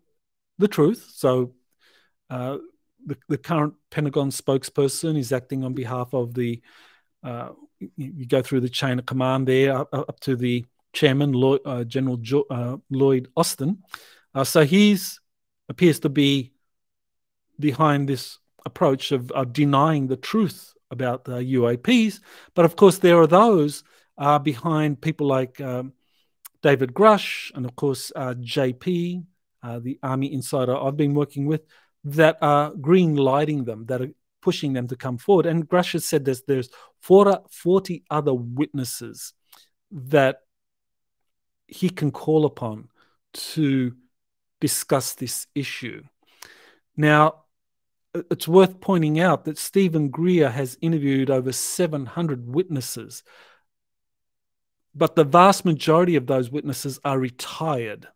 [0.58, 1.10] the truth.
[1.14, 1.52] So
[2.30, 2.58] uh,
[3.04, 6.62] the, the current Pentagon spokesperson is acting on behalf of the.
[7.22, 7.50] Uh,
[7.96, 10.64] you go through the chain of command there up, up to the
[10.98, 13.84] chairman, Lloyd, uh, General jo- uh, Lloyd Austin.
[14.34, 15.20] Uh, so he's
[15.68, 16.52] appears to be
[17.60, 22.20] behind this approach of, of denying the truth about the UAPs.
[22.54, 23.84] But of course, there are those
[24.16, 25.92] uh, behind people like um,
[26.62, 29.24] David Grusch and, of course, uh, JP,
[29.62, 31.62] uh, the Army insider I've been working with,
[32.04, 35.46] that are green lighting them, that are pushing them to come forward.
[35.46, 36.70] And Grusch has said there's, there's
[37.00, 39.34] 40 other witnesses
[39.90, 40.40] that
[41.68, 42.88] he can call upon
[43.34, 43.94] to
[44.60, 46.02] discuss this issue.
[46.96, 47.44] Now,
[48.14, 53.22] it's worth pointing out that Steven Greer has interviewed over 700 witnesses,
[54.94, 58.08] but the vast majority of those witnesses are retired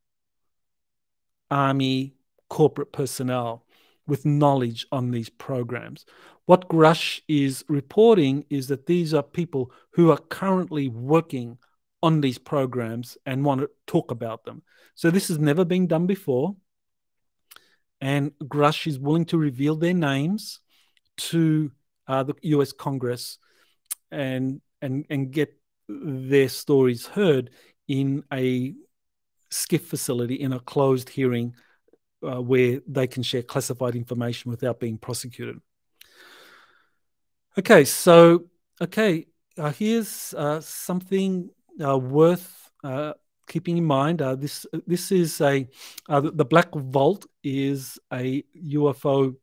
[1.51, 2.15] Army
[2.49, 3.67] corporate personnel
[4.07, 6.05] with knowledge on these programs.
[6.47, 11.59] What Grusch is reporting is that these are people who are currently working
[12.03, 14.63] on these programs and want to talk about them.
[14.95, 16.57] So this has never been done before
[18.03, 20.59] and Grusch is willing to reveal their names
[21.17, 21.71] to
[22.09, 22.73] uh, the U.S.
[22.73, 23.39] Congress
[24.11, 25.55] and and and get
[25.89, 27.51] their stories heard
[27.87, 28.75] in a
[29.51, 31.55] SCIF facility in a closed hearing
[32.27, 35.61] uh, where they can share classified information without being prosecuted.
[37.57, 38.47] Okay, so
[38.81, 39.27] okay,
[39.57, 43.13] uh, here's uh, something worth uh,
[43.49, 45.69] keeping in mind uh, this this is a
[46.09, 49.35] uh, the black vault is a UFO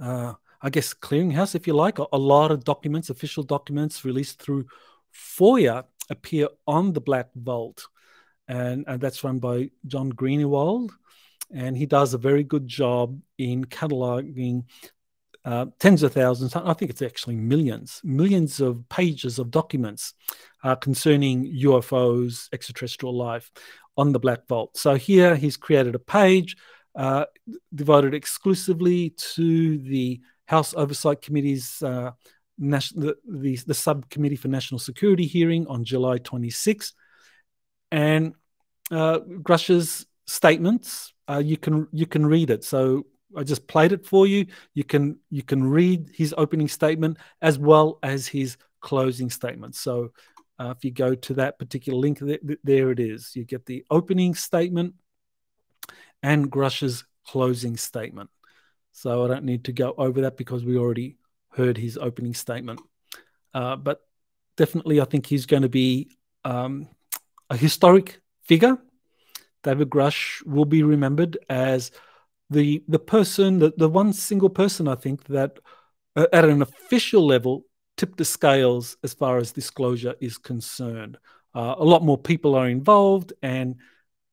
[0.00, 1.98] uh, I guess clearinghouse if you like.
[1.98, 4.66] A, a, lot of documents official documents released through
[5.14, 7.86] FOIA appear on the black vault.
[8.48, 10.90] And, and that's run by John Greenewald.
[11.52, 14.64] And he does a very good job in cataloging
[15.44, 20.14] uh, tens of thousands, I think it's actually millions, millions of pages of documents
[20.62, 23.50] uh, concerning UFOs, extraterrestrial life
[23.96, 24.76] on the Black Vault.
[24.76, 26.56] So here he's created a page
[26.94, 27.24] uh,
[27.74, 32.10] devoted exclusively to the House Oversight Committee's uh,
[32.58, 36.92] the, the, the, subcommittee for national security hearing on July 26,
[37.90, 38.34] and
[38.90, 41.14] uh, Grusch's statements.
[41.28, 42.64] Uh, you can you can read it.
[42.64, 44.46] So I just played it for you.
[44.74, 49.74] You can you can read his opening statement as well as his closing statement.
[49.76, 50.12] So
[50.58, 53.34] uh, if you go to that particular link, th- there it is.
[53.34, 54.94] You get the opening statement
[56.22, 58.30] and Grusch's closing statement.
[58.92, 61.16] So I don't need to go over that because we already
[61.50, 62.80] heard his opening statement.
[63.54, 64.00] Uh, but
[64.56, 66.88] definitely, I think he's going to be um,
[67.48, 68.78] a historic figure.
[69.62, 71.90] David Grusch will be remembered as
[72.50, 75.58] the the person, the, the one single person, I think that
[76.16, 77.64] uh, at an official level
[77.96, 81.18] tipped the scales as far as disclosure is concerned.
[81.54, 83.76] Uh, a lot more people are involved, and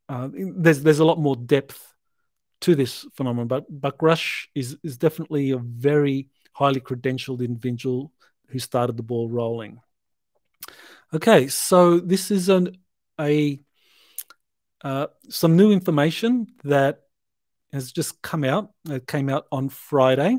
[0.10, 1.94] uh, there's there's a lot more depth
[2.62, 3.48] to this phenomenon.
[3.48, 8.12] But but Grusch is is definitely a very highly credentialed individual
[8.48, 9.80] who started the ball rolling.
[11.14, 12.78] Okay, so this is an
[13.20, 13.60] a
[14.84, 17.07] uh, some new information that
[17.74, 18.72] has just come out.
[18.90, 20.38] It came out on Friday.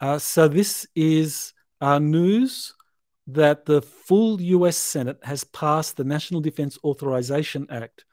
[0.00, 2.74] Uh, so this is uh, news
[3.28, 8.04] that the full US Senate has passed the National Defense Authorization Act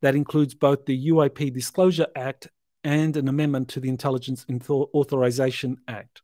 [0.00, 2.48] that includes both the UAP Disclosure Act
[2.82, 6.22] and an amendment to the Intelligence Authorization Act.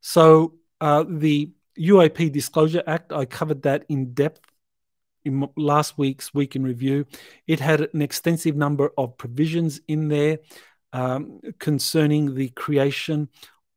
[0.00, 4.40] So uh, the UAP Disclosure Act, I covered that in depth
[5.24, 7.06] in last week's week in review.
[7.46, 10.38] It had an extensive number of provisions in there
[10.92, 13.28] um, concerning the creation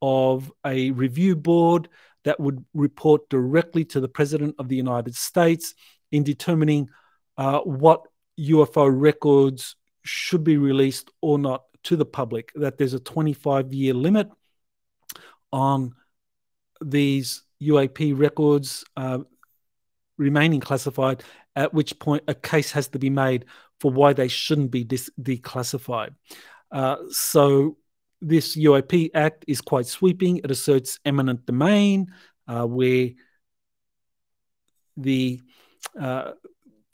[0.01, 1.89] of a review board
[2.23, 5.75] that would report directly to the President of the United States
[6.11, 6.89] in determining
[7.37, 8.03] uh, what
[8.39, 13.93] UFO records should be released or not to the public, that there's a 25 year
[13.93, 14.29] limit
[15.51, 15.93] on
[16.81, 19.19] these UAP records uh,
[20.17, 21.23] remaining classified,
[21.55, 23.45] at which point a case has to be made
[23.79, 26.15] for why they shouldn't be declassified.
[26.73, 27.77] Uh, so
[28.19, 30.37] this UAP Act is quite sweeping.
[30.37, 32.07] It asserts eminent domain,
[32.47, 33.11] uh, where
[34.97, 35.39] the
[35.99, 36.31] uh,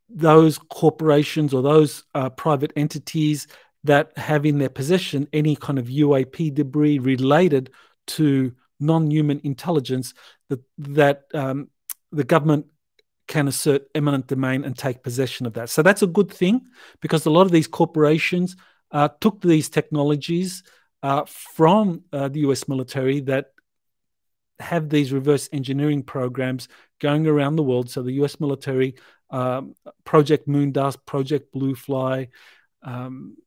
[0.10, 3.48] those corporations or those uh, private entities
[3.84, 7.72] that have in their possession any kind of UAP debris related
[8.08, 10.14] to non-human intelligence
[10.50, 11.70] that that um,
[12.12, 12.66] the government
[13.28, 15.70] can assert eminent domain and take possession of that.
[15.70, 16.66] So that's a good thing
[17.00, 18.56] because a lot of these corporations
[18.92, 20.64] uh, took these technologies
[21.04, 23.48] uh, from uh, the US military that
[24.60, 26.68] have these reverse engineering programs
[27.00, 27.90] going around the world.
[27.90, 28.96] So the US military,
[29.30, 32.30] um, Project Moondust, Project Bluefly,
[32.84, 33.38] um,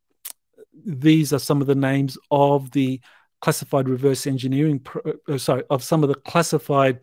[0.84, 3.00] these are some of the names of the
[3.40, 7.00] classified reverse engineering, pro- uh, sorry, of some of the classified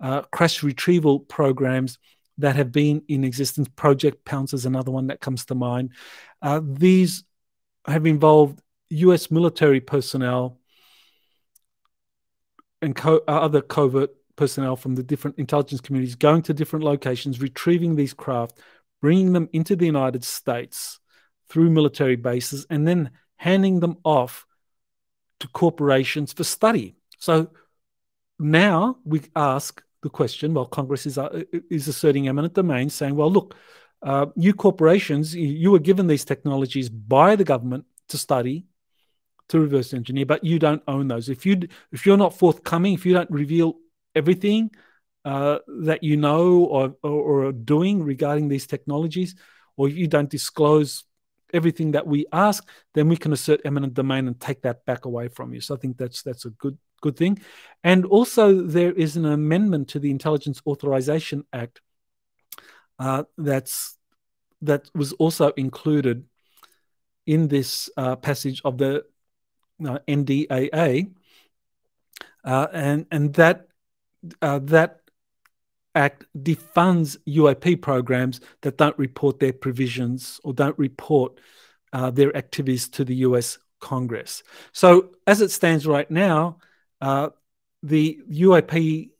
[0.00, 1.98] uh, crash retrieval programs
[2.38, 3.68] that have been in existence.
[3.76, 5.92] Project Pounce is another one that comes to mind.
[6.40, 7.24] Uh, these
[7.86, 8.60] have involved
[8.90, 10.58] US military personnel
[12.82, 17.40] and co- uh, other covert personnel from the different intelligence communities going to different locations,
[17.40, 18.58] retrieving these craft,
[19.00, 20.98] bringing them into the United States
[21.48, 24.46] through military bases, and then handing them off
[25.40, 26.96] to corporations for study.
[27.18, 27.50] So
[28.38, 33.30] now we ask the question, well, Congress is, uh, is asserting eminent domain, saying, well,
[33.30, 33.54] look,
[34.02, 38.66] uh, you corporations, you were given these technologies by the government to study,
[39.48, 41.28] to reverse engineer, but you don't own those.
[41.28, 41.60] If you
[41.92, 43.74] if you're not forthcoming, if you don't reveal
[44.14, 44.70] everything
[45.24, 49.34] uh, that you know or, or, or are doing regarding these technologies,
[49.76, 51.04] or you don't disclose
[51.52, 55.28] everything that we ask, then we can assert eminent domain and take that back away
[55.28, 55.60] from you.
[55.60, 57.38] So I think that's that's a good good thing.
[57.84, 61.80] And also there is an amendment to the Intelligence Authorization Act
[63.00, 63.96] uh, that's
[64.62, 66.26] that was also included
[67.26, 69.04] in this uh, passage of the
[69.84, 71.10] uh, NDAA,
[72.44, 73.68] uh, and and that
[74.42, 75.00] uh, that
[75.94, 81.40] Act defunds UAP programs that don't report their provisions or don't report
[81.92, 84.44] uh, their activities to the US Congress.
[84.72, 86.58] So, as it stands right now,
[87.82, 89.10] the UAP,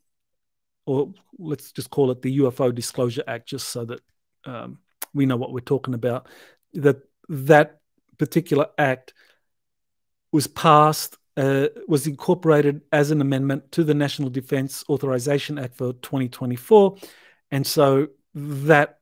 [0.85, 4.01] or let's just call it the UFO Disclosure Act, just so that
[4.45, 4.79] um,
[5.13, 6.27] we know what we're talking about,
[6.73, 7.79] that that
[8.17, 9.13] particular act
[10.31, 15.93] was passed uh, was incorporated as an amendment to the National Defense Authorization Act for
[15.93, 16.97] 2024.
[17.51, 18.99] And so that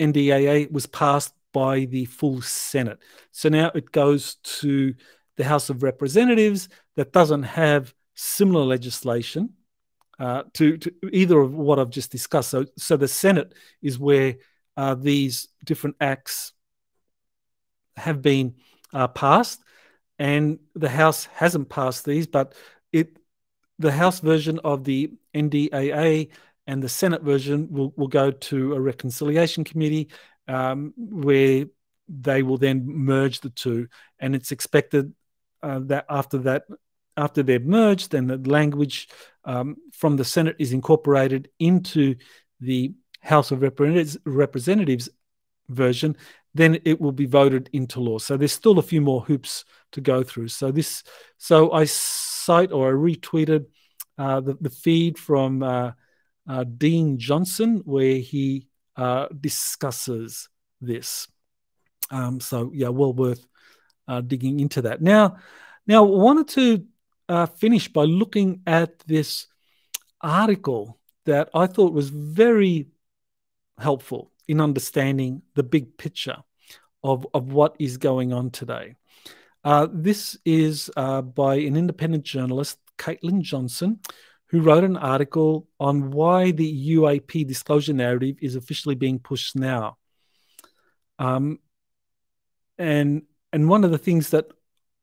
[0.00, 2.98] NDAA was passed by the full Senate.
[3.30, 4.94] So now it goes to
[5.36, 9.50] the House of Representatives that doesn't have similar legislation
[10.18, 12.50] uh, to, to, either of what I've just discussed.
[12.50, 14.36] So, so the Senate is where
[14.76, 16.52] uh, these different acts
[17.96, 18.54] have been
[18.92, 19.60] uh, passed
[20.18, 22.54] and the House hasn't passed these, but
[22.92, 23.18] it
[23.78, 26.30] the House version of the NDAA
[26.66, 30.08] and the Senate version will, will go to a reconciliation committee
[30.46, 31.66] um, where
[32.08, 33.88] they will then merge the two,
[34.20, 35.12] and it's expected
[35.62, 36.64] uh, that after that,
[37.16, 39.08] after they're merged, then the language
[39.44, 42.16] um, from the Senate is incorporated into
[42.60, 45.08] the House of Representatives, Representatives
[45.68, 46.16] version,
[46.54, 48.18] then it will be voted into law.
[48.18, 50.48] So there's still a few more hoops to go through.
[50.48, 51.02] So this,
[51.38, 53.66] so I cite or I retweeted
[54.18, 55.92] uh, the, the feed from uh,
[56.48, 58.66] uh, Dean Johnson where he
[58.96, 60.48] uh, discusses
[60.80, 61.28] this.
[62.10, 63.46] Um, so yeah, well worth
[64.06, 65.00] uh, digging into that.
[65.00, 65.38] Now,
[65.86, 66.84] now I wanted to
[67.28, 69.46] uh, finish by looking at this
[70.20, 72.88] article that I thought was very
[73.78, 76.36] helpful in understanding the big picture
[77.02, 78.96] of, of what is going on today.
[79.64, 84.00] Uh, this is uh, by an independent journalist, Caitlin Johnstone,
[84.46, 89.96] who wrote an article on why the UAP disclosure narrative is officially being pushed now.
[91.18, 91.58] Um,
[92.78, 94.46] and and one of the things that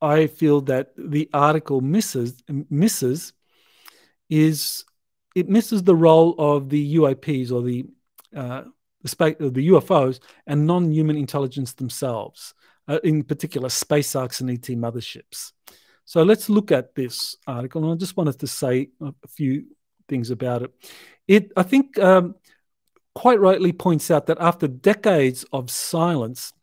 [0.02, 3.34] I feel that the article misses misses
[4.30, 4.86] is
[5.36, 7.86] it misses the role of the UAPs or the
[8.36, 8.64] uh,
[9.04, 12.54] the, UFOs, and non-human intelligence themselves,
[12.88, 15.54] uh, in particular space arcs and ET motherships.
[16.06, 19.66] So let's look at this article, and I just wanted to say a few
[20.08, 20.74] things about it.
[21.28, 22.36] It, I think, um,
[23.14, 26.54] quite rightly points out that after decades of silence,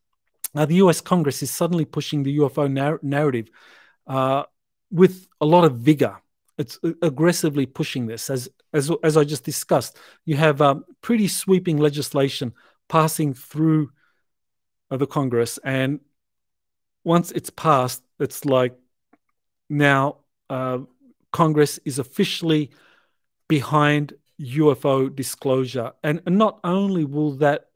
[0.56, 3.50] uh, the US Congress is suddenly pushing the UFO nar- narrative
[4.06, 4.44] uh,
[4.90, 6.16] with a lot of vigor.
[6.58, 9.98] It's aggressively pushing this, as as as I just discussed.
[10.24, 12.54] You have um, pretty sweeping legislation
[12.88, 13.90] passing through
[14.90, 16.00] uh, the Congress, and
[17.04, 18.74] once it's passed, it's like
[19.68, 20.78] now uh,
[21.30, 22.70] Congress is officially
[23.48, 27.66] behind UFO disclosure, and, and not only will that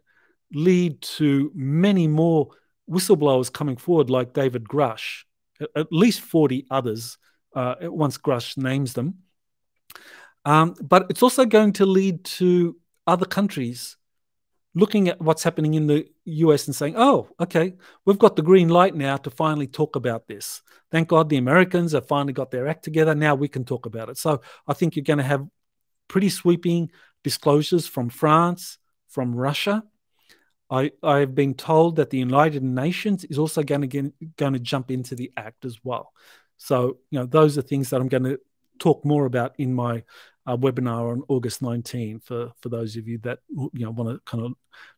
[0.52, 2.48] lead to many more
[2.90, 5.24] whistleblowers coming forward, like David Grusch,
[5.76, 7.18] at least 40 others,
[7.54, 9.18] uh, once Grusch names them.
[10.44, 12.76] Um, but it's also going to lead to
[13.06, 13.96] other countries
[14.74, 17.74] looking at what's happening in the US and saying, oh, okay,
[18.04, 20.62] we've got the green light now to finally talk about this.
[20.92, 23.14] Thank God the Americans have finally got their act together.
[23.14, 24.18] Now we can talk about it.
[24.18, 25.46] So I think you're going to have
[26.08, 26.90] pretty sweeping
[27.24, 28.78] disclosures from France,
[29.08, 29.82] from Russia,
[30.70, 34.90] I, I've been told that the United Nations is also going to going to jump
[34.90, 36.12] into the act as well.
[36.58, 38.38] So you know those are things that I'm going to
[38.78, 40.04] talk more about in my
[40.46, 44.20] uh, webinar on August 19 for for those of you that you know want to
[44.30, 44.52] kind of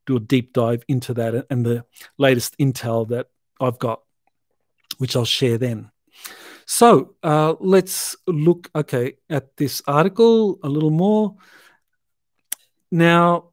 [0.06, 1.84] do a deep dive into that and the
[2.18, 3.28] latest intel that
[3.60, 4.02] I've got,
[4.98, 5.90] which I'll share then.
[6.66, 11.36] So uh, let's look okay at this article a little more.
[12.90, 13.51] Now,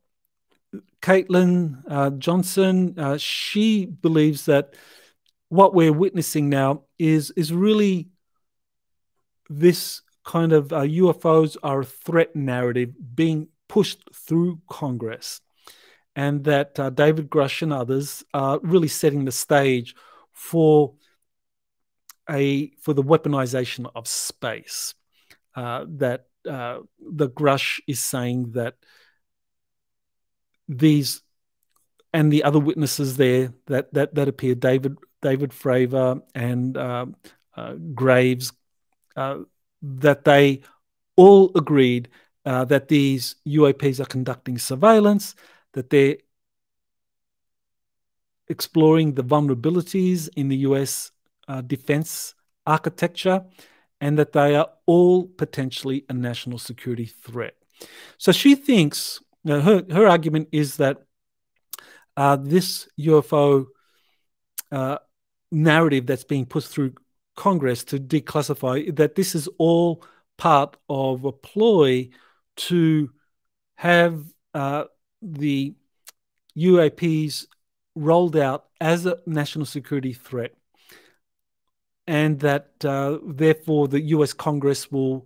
[1.02, 4.76] Caitlin uh, Johnstone, uh, she believes that
[5.48, 8.10] what we're witnessing now is is really
[9.50, 15.42] this kind of uh, UFOs are a threat narrative being pushed through Congress,
[16.16, 19.96] and that uh, David Grusch and others are really setting the stage
[20.34, 20.94] for
[22.30, 24.94] a for the weaponization of space.
[25.56, 28.76] Uh, that uh, the Grusch is saying that
[30.70, 31.22] these
[32.14, 37.08] and the other witnesses there that that that appear David David Fravor and uh,
[37.58, 38.54] uh, Graves
[39.16, 39.40] uh,
[39.82, 40.62] that they
[41.16, 42.10] all agreed
[42.46, 45.36] uh, that these UAPs are conducting surveillance
[45.74, 46.18] that they're
[48.48, 51.12] exploring the vulnerabilities in the US
[51.48, 52.34] uh, defense
[52.66, 53.44] architecture
[54.02, 57.56] and that they are all potentially a national security threat.
[58.18, 60.98] So she thinks now, her, her argument is that
[62.18, 63.68] uh, this UFO
[64.72, 64.98] uh,
[65.52, 66.94] narrative that's being pushed through
[67.36, 70.04] Congress to declassify that this is all
[70.38, 72.10] part of a ploy
[72.58, 73.10] to
[73.76, 74.84] have uh,
[75.22, 75.74] the
[76.58, 77.46] UAPs
[77.96, 80.52] rolled out as a national security threat,
[82.08, 85.26] and that uh, therefore the US Congress will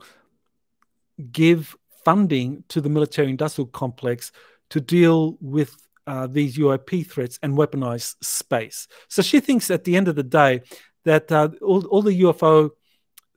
[1.32, 1.76] give
[2.06, 4.32] funding to the military industrial complex
[4.70, 5.76] to deal with
[6.08, 8.88] uh, these UAP threats and weaponize space.
[9.08, 10.62] So she thinks at the end of the day
[11.06, 12.72] that uh, all, all the UFO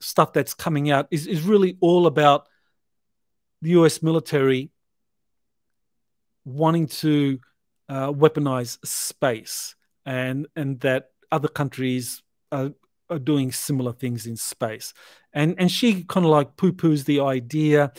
[0.01, 2.49] stuff that's coming out is, is really all about
[3.63, 4.71] the US military
[6.45, 7.39] wanting to
[7.89, 12.73] uh, weaponize space and and that other countries are,
[13.11, 14.95] are doing similar things in space.
[15.33, 17.93] And and she kind of like poo-poos the idea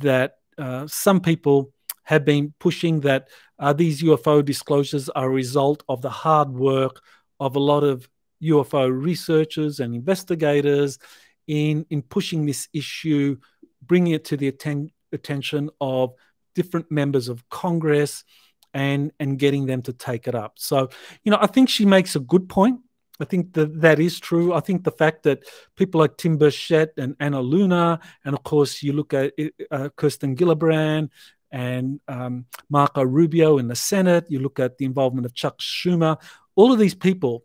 [0.00, 1.72] that uh, some people
[2.04, 3.28] have been pushing that
[3.58, 7.02] uh, these UFO disclosures are a result of the hard work
[7.40, 8.08] of a lot of
[8.42, 10.98] UFO researchers and investigators
[11.46, 13.36] in, in pushing this issue,
[13.82, 16.14] bringing it to the atten- attention of
[16.54, 18.24] different members of Congress
[18.72, 20.54] and, and getting them to take it up.
[20.56, 20.88] So,
[21.22, 22.80] you know, I think she makes a good point.
[23.20, 24.52] I think that that is true.
[24.52, 25.44] I think the fact that
[25.76, 29.32] people like Tim Burchett and Anna Luna, and of course you look at
[29.70, 31.10] uh, Kirsten Gillibrand
[31.52, 36.20] and um, Marco Rubio in the Senate, you look at the involvement of Chuck Schumer,
[36.56, 37.44] all of these people.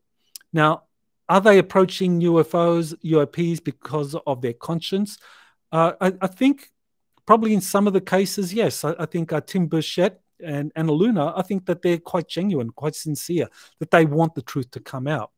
[0.51, 0.83] Now,
[1.27, 5.19] are they approaching UFOs, UAPs because of their conscience?
[5.71, 6.71] Uh, I, I, think
[7.27, 8.83] probably in some of the cases, yes.
[8.83, 12.71] I, I think uh, Tim Burchett and Anna Luna, I think that they're quite genuine,
[12.71, 13.47] quite sincere,
[13.79, 15.29] that they want the truth to come out.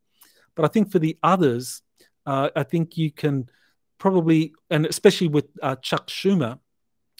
[0.56, 1.82] But I think for the others,
[2.26, 3.50] uh, I think you can
[3.98, 6.60] probably, and especially with uh, Chuck Schumer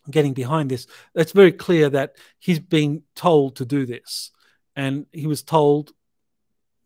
[0.10, 4.32] getting behind this, it's very clear that he's being told to do this.
[4.76, 5.92] And he was told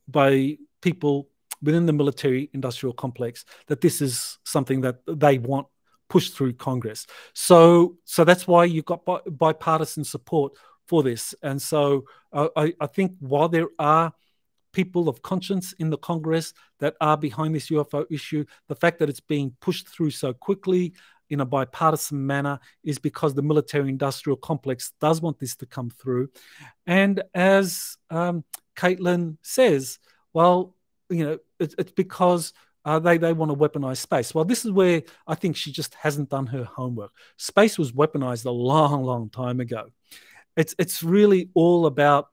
[0.07, 1.29] by people
[1.61, 5.67] within the military industrial complex that this is something that they want
[6.09, 7.07] pushed through Congress.
[7.33, 9.01] So, so that's why you've got
[9.37, 10.53] bipartisan support
[10.87, 11.33] for this.
[11.41, 14.13] And so uh, I, I think while there are
[14.76, 19.09] people of conscience in the Congress that are behind this UFO issue, the fact that
[19.09, 20.93] it's being pushed through so quickly
[21.30, 25.89] in a bipartisan manner is because the military industrial complex does want this to come
[25.89, 26.30] through.
[26.86, 28.43] And as um,
[28.76, 29.97] Caitlin says,
[30.34, 30.76] well,
[31.09, 32.51] you know, it, it's because
[32.84, 34.36] uh, they they want to weaponize space.
[34.36, 37.11] Well, this is where I think she just hasn't done her homework.
[37.38, 39.86] Space was weaponized a long, long time ago.
[40.57, 42.28] It's it's really all about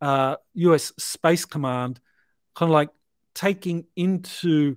[0.00, 0.92] uh, U.S.
[0.98, 2.00] Space Command,
[2.54, 2.90] kind of like
[3.34, 4.76] taking into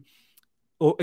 [0.80, 0.98] or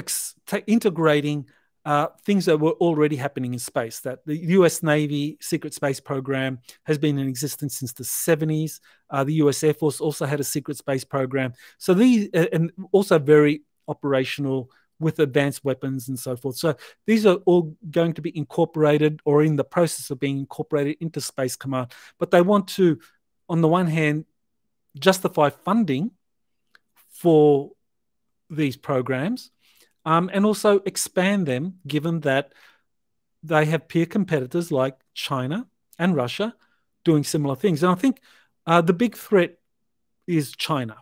[0.66, 1.46] integrating
[1.86, 4.00] uh, things that were already happening in space.
[4.00, 4.82] That the U.S.
[4.82, 8.80] Navy secret space program has been in existence since the 70s.
[9.08, 9.62] Uh, the U.S.
[9.62, 11.54] Air Force also had a secret space program.
[11.78, 16.56] So these, and also very operational with advanced weapons and so forth.
[16.56, 20.98] So these are all going to be incorporated or in the process of being incorporated
[21.00, 21.92] into Space Command.
[22.18, 22.98] But they want to,
[23.51, 24.24] on the one hand,
[24.98, 26.12] justify funding
[27.11, 27.72] for
[28.48, 29.51] these programs
[30.05, 32.53] um, and also expand them given that
[33.42, 35.66] they have peer competitors like China
[35.98, 36.55] and Russia
[37.05, 37.82] doing similar things.
[37.82, 38.20] And I think
[38.66, 39.57] uh, the big threat
[40.26, 40.96] is China.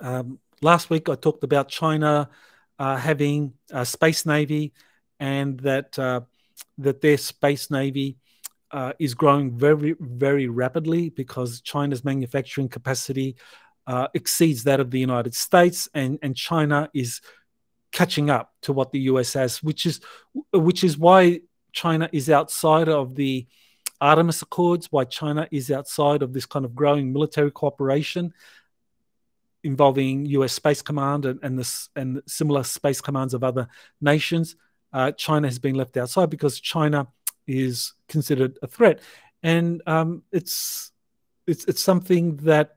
[0.00, 2.30] Um, last week I talked about China
[2.78, 4.72] uh, having a space navy,
[5.18, 6.20] and that uh,
[6.78, 8.18] that their space navy
[8.70, 13.36] uh, is growing very very rapidly because China's manufacturing capacity
[13.86, 17.20] uh, exceeds that of the United States, and and China is
[17.90, 20.00] catching up to what the US has, which is
[20.52, 21.40] which is why
[21.72, 23.46] China is outside of the
[24.00, 28.32] Artemis Accords, why China is outside of this kind of growing military cooperation
[29.64, 30.52] involving U.S.
[30.52, 33.68] Space Command and, and this and similar space commands of other
[34.00, 34.56] nations.
[34.92, 37.08] Uh, China has been left outside because China
[37.48, 39.00] is considered a threat,
[39.42, 40.92] and um, it's
[41.46, 42.76] it's it's something that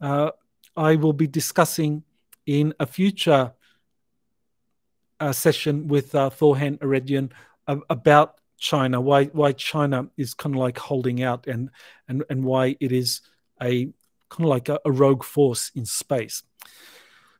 [0.00, 0.30] uh,
[0.76, 2.04] I will be discussing
[2.46, 3.52] in a future
[5.18, 7.32] uh, session with uh, Thorhan Eredyon
[7.66, 11.70] about China, why why China is kind of like holding out, and
[12.08, 13.22] and and why it is
[13.62, 13.86] a
[14.28, 16.42] kind of like a, a rogue force in space.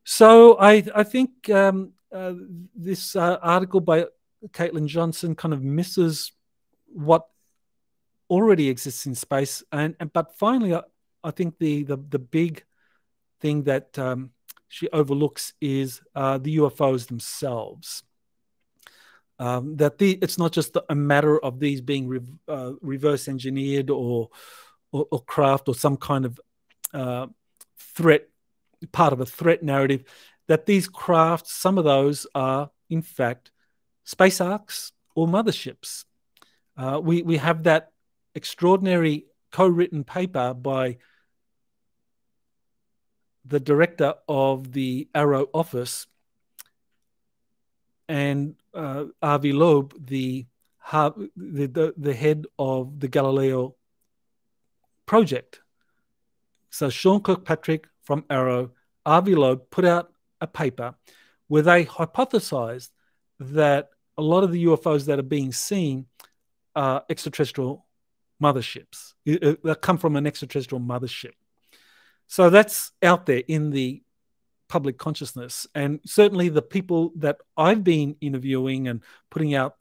[0.04, 2.34] So I, I think um, uh,
[2.74, 4.06] this uh, article by
[4.48, 6.32] Caitlin Johnstone kind of misses
[6.90, 7.26] what
[8.28, 10.82] already exists in space, and, and but finally, I,
[11.24, 12.64] I think the, the the big
[13.40, 14.30] thing that um,
[14.68, 18.02] she overlooks is uh, the UFOs themselves.
[19.38, 23.88] Um, that the it's not just a matter of these being re, uh, reverse engineered
[23.90, 24.28] or,
[24.92, 26.40] or, or craft or some kind of
[26.92, 27.26] uh,
[27.78, 28.28] threat,
[28.92, 30.04] part of a threat narrative,
[30.46, 33.50] that these crafts, some of those are in fact
[34.04, 36.04] space arcs or motherships.
[36.80, 37.90] Uh, we, we have that
[38.34, 40.96] extraordinary co written paper by
[43.44, 46.06] the director of the AARO office
[48.08, 50.46] and uh, Avi Loeb, the,
[50.90, 53.74] the, the, the head of the Galileo
[55.04, 55.60] project.
[56.70, 58.70] So Sean Kirkpatrick from AARO,
[59.04, 60.94] Avi Loeb put out a paper
[61.46, 62.88] where they hypothesized
[63.38, 66.06] that a lot of the UFOs that are being seen
[66.80, 67.84] are extraterrestrial
[68.42, 71.34] motherships that come from an extraterrestrial mothership.
[72.26, 74.02] So that's out there in the
[74.66, 75.66] public consciousness.
[75.74, 79.76] And certainly the people that I've been interviewing and putting out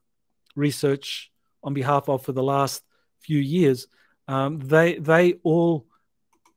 [0.58, 1.32] research
[1.64, 2.84] on behalf of for the last
[3.20, 3.88] few years,
[4.28, 5.86] um, they they all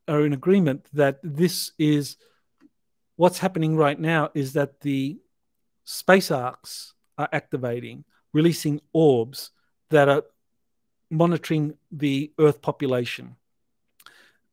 [0.09, 2.17] are in agreement that this is
[3.15, 5.17] what's happening right now is that the
[5.85, 9.51] space arcs are activating, releasing orbs
[9.89, 10.23] that are
[11.13, 13.35] monitoring the Earth population,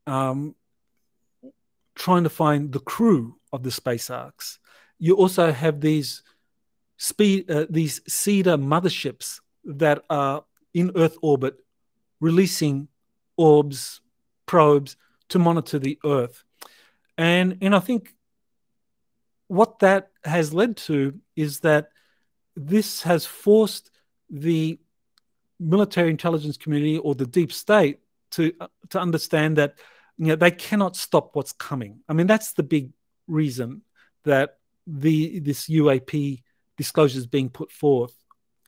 [0.06, 0.54] um,
[1.94, 4.58] trying to find the crew of the space arks.
[4.98, 6.22] You also have these
[6.96, 10.44] speed, uh, these Seeder motherships that are
[10.74, 11.56] in Earth orbit,
[12.20, 12.88] releasing
[13.36, 14.00] orbs,
[14.46, 14.96] probes
[15.30, 16.44] to monitor the Earth.
[17.16, 18.14] And, and I think
[19.48, 21.90] what that has led to is that
[22.54, 23.90] this has forced
[24.28, 24.78] the
[25.61, 28.00] military intelligence community or the deep state
[28.32, 29.74] to uh, to understand that
[30.18, 32.00] you know they cannot stop what's coming.
[32.08, 32.90] I mean that's the big
[33.28, 33.82] reason
[34.24, 34.56] that
[34.86, 36.42] the this UAP
[36.76, 38.14] disclosure is being put forth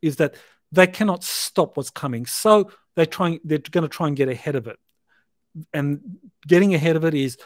[0.03, 0.37] is that
[0.71, 2.27] they cannot stop what's coming.
[2.27, 4.79] So they're trying they're going to try and get ahead of it
[5.73, 7.39] and getting ahead of it is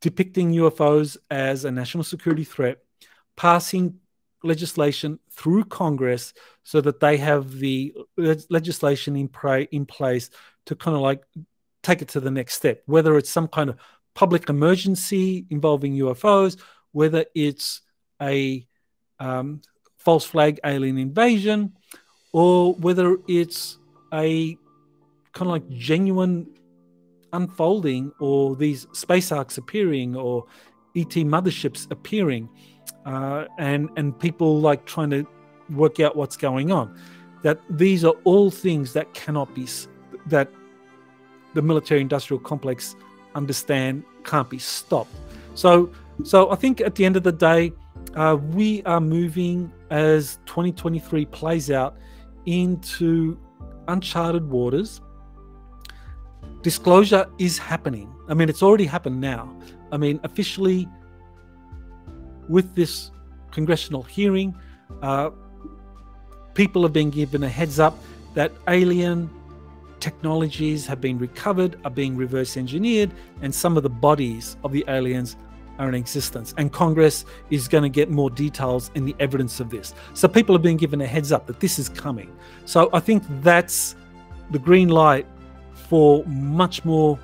[0.00, 2.78] depicting UFOs as a national security threat,
[3.36, 4.00] passing
[4.44, 6.32] legislation through Congress
[6.62, 7.94] so that they have the
[8.50, 10.30] legislation in, pra- in place
[10.66, 11.22] to kind of like
[11.82, 13.76] take it to the next step, whether it's some kind of
[14.14, 16.58] public emergency involving UFOs,
[16.92, 17.82] whether it's
[18.22, 18.66] a
[19.18, 19.60] um,
[19.98, 21.74] false flag alien invasion,
[22.32, 23.78] or whether it's
[24.12, 24.56] a
[25.32, 26.46] kind of like genuine
[27.32, 30.46] unfolding or these space arcs appearing or
[30.96, 32.48] ET motherships appearing
[33.06, 35.26] uh, and and people like trying to
[35.70, 36.98] work out what's going on
[37.42, 39.66] that these are all things that cannot be
[40.26, 40.50] that
[41.54, 42.96] the military industrial complex
[43.34, 45.14] understand can't be stopped
[45.54, 45.90] so
[46.22, 47.72] so I think at the end of the day
[48.14, 51.96] uh, we are moving as 2023 plays out
[52.46, 53.38] into
[53.88, 55.00] uncharted waters
[56.64, 58.12] disclosure is happening.
[58.26, 59.54] I mean, it's already happened now.
[59.92, 60.88] I mean, officially,
[62.48, 63.10] with this
[63.50, 64.54] congressional hearing,
[65.02, 65.30] uh,
[66.54, 67.98] people have been given a heads up
[68.34, 69.30] that alien
[70.00, 73.10] technologies have been recovered, are being reverse engineered,
[73.42, 75.36] and some of the bodies of the aliens
[75.78, 76.54] are in existence.
[76.58, 79.94] And Congress is going to get more details in the evidence of this.
[80.14, 82.36] So people have been given a heads up that this is coming.
[82.64, 83.96] So I think that's
[84.50, 85.26] the green light
[85.88, 87.18] for much more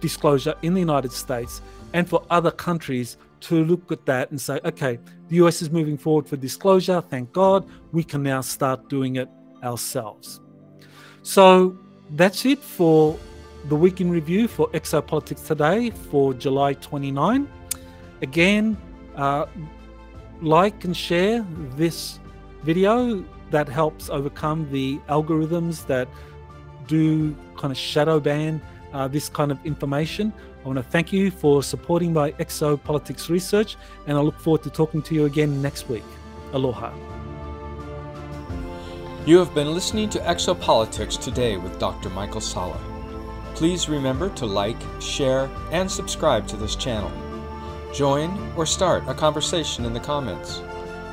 [0.00, 1.62] disclosure in the United States
[1.92, 5.98] and for other countries to look at that and say, okay, the US is moving
[5.98, 7.00] forward for disclosure.
[7.00, 7.68] Thank God.
[7.92, 9.28] We can now start doing it
[9.62, 10.40] ourselves.
[11.22, 11.78] So
[12.10, 13.18] that's it for
[13.68, 17.48] the week in review for Exopolitics today for July 29.
[18.22, 18.76] Again,
[19.16, 19.46] uh,
[20.40, 22.18] like and share this
[22.64, 26.08] video that helps overcome the algorithms that
[26.86, 28.60] do kind of shadow ban
[28.92, 30.32] uh, this kind of information.
[30.62, 34.70] I want to thank you for supporting my exopolitics research, and I look forward to
[34.70, 36.04] talking to you again next week.
[36.52, 36.92] Aloha.
[39.26, 42.10] You have been listening to Exopolitics today with Dr.
[42.10, 42.80] Michael Salla.
[43.54, 47.12] Please remember to like, share, and subscribe to this channel.
[47.92, 50.62] Join or start a conversation in the comments.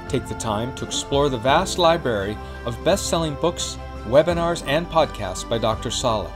[0.07, 3.77] Take the time to explore the vast library of best selling books
[4.09, 5.91] webinars, and podcasts by Dr.
[5.91, 6.31] Salla.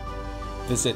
[0.68, 0.96] Visit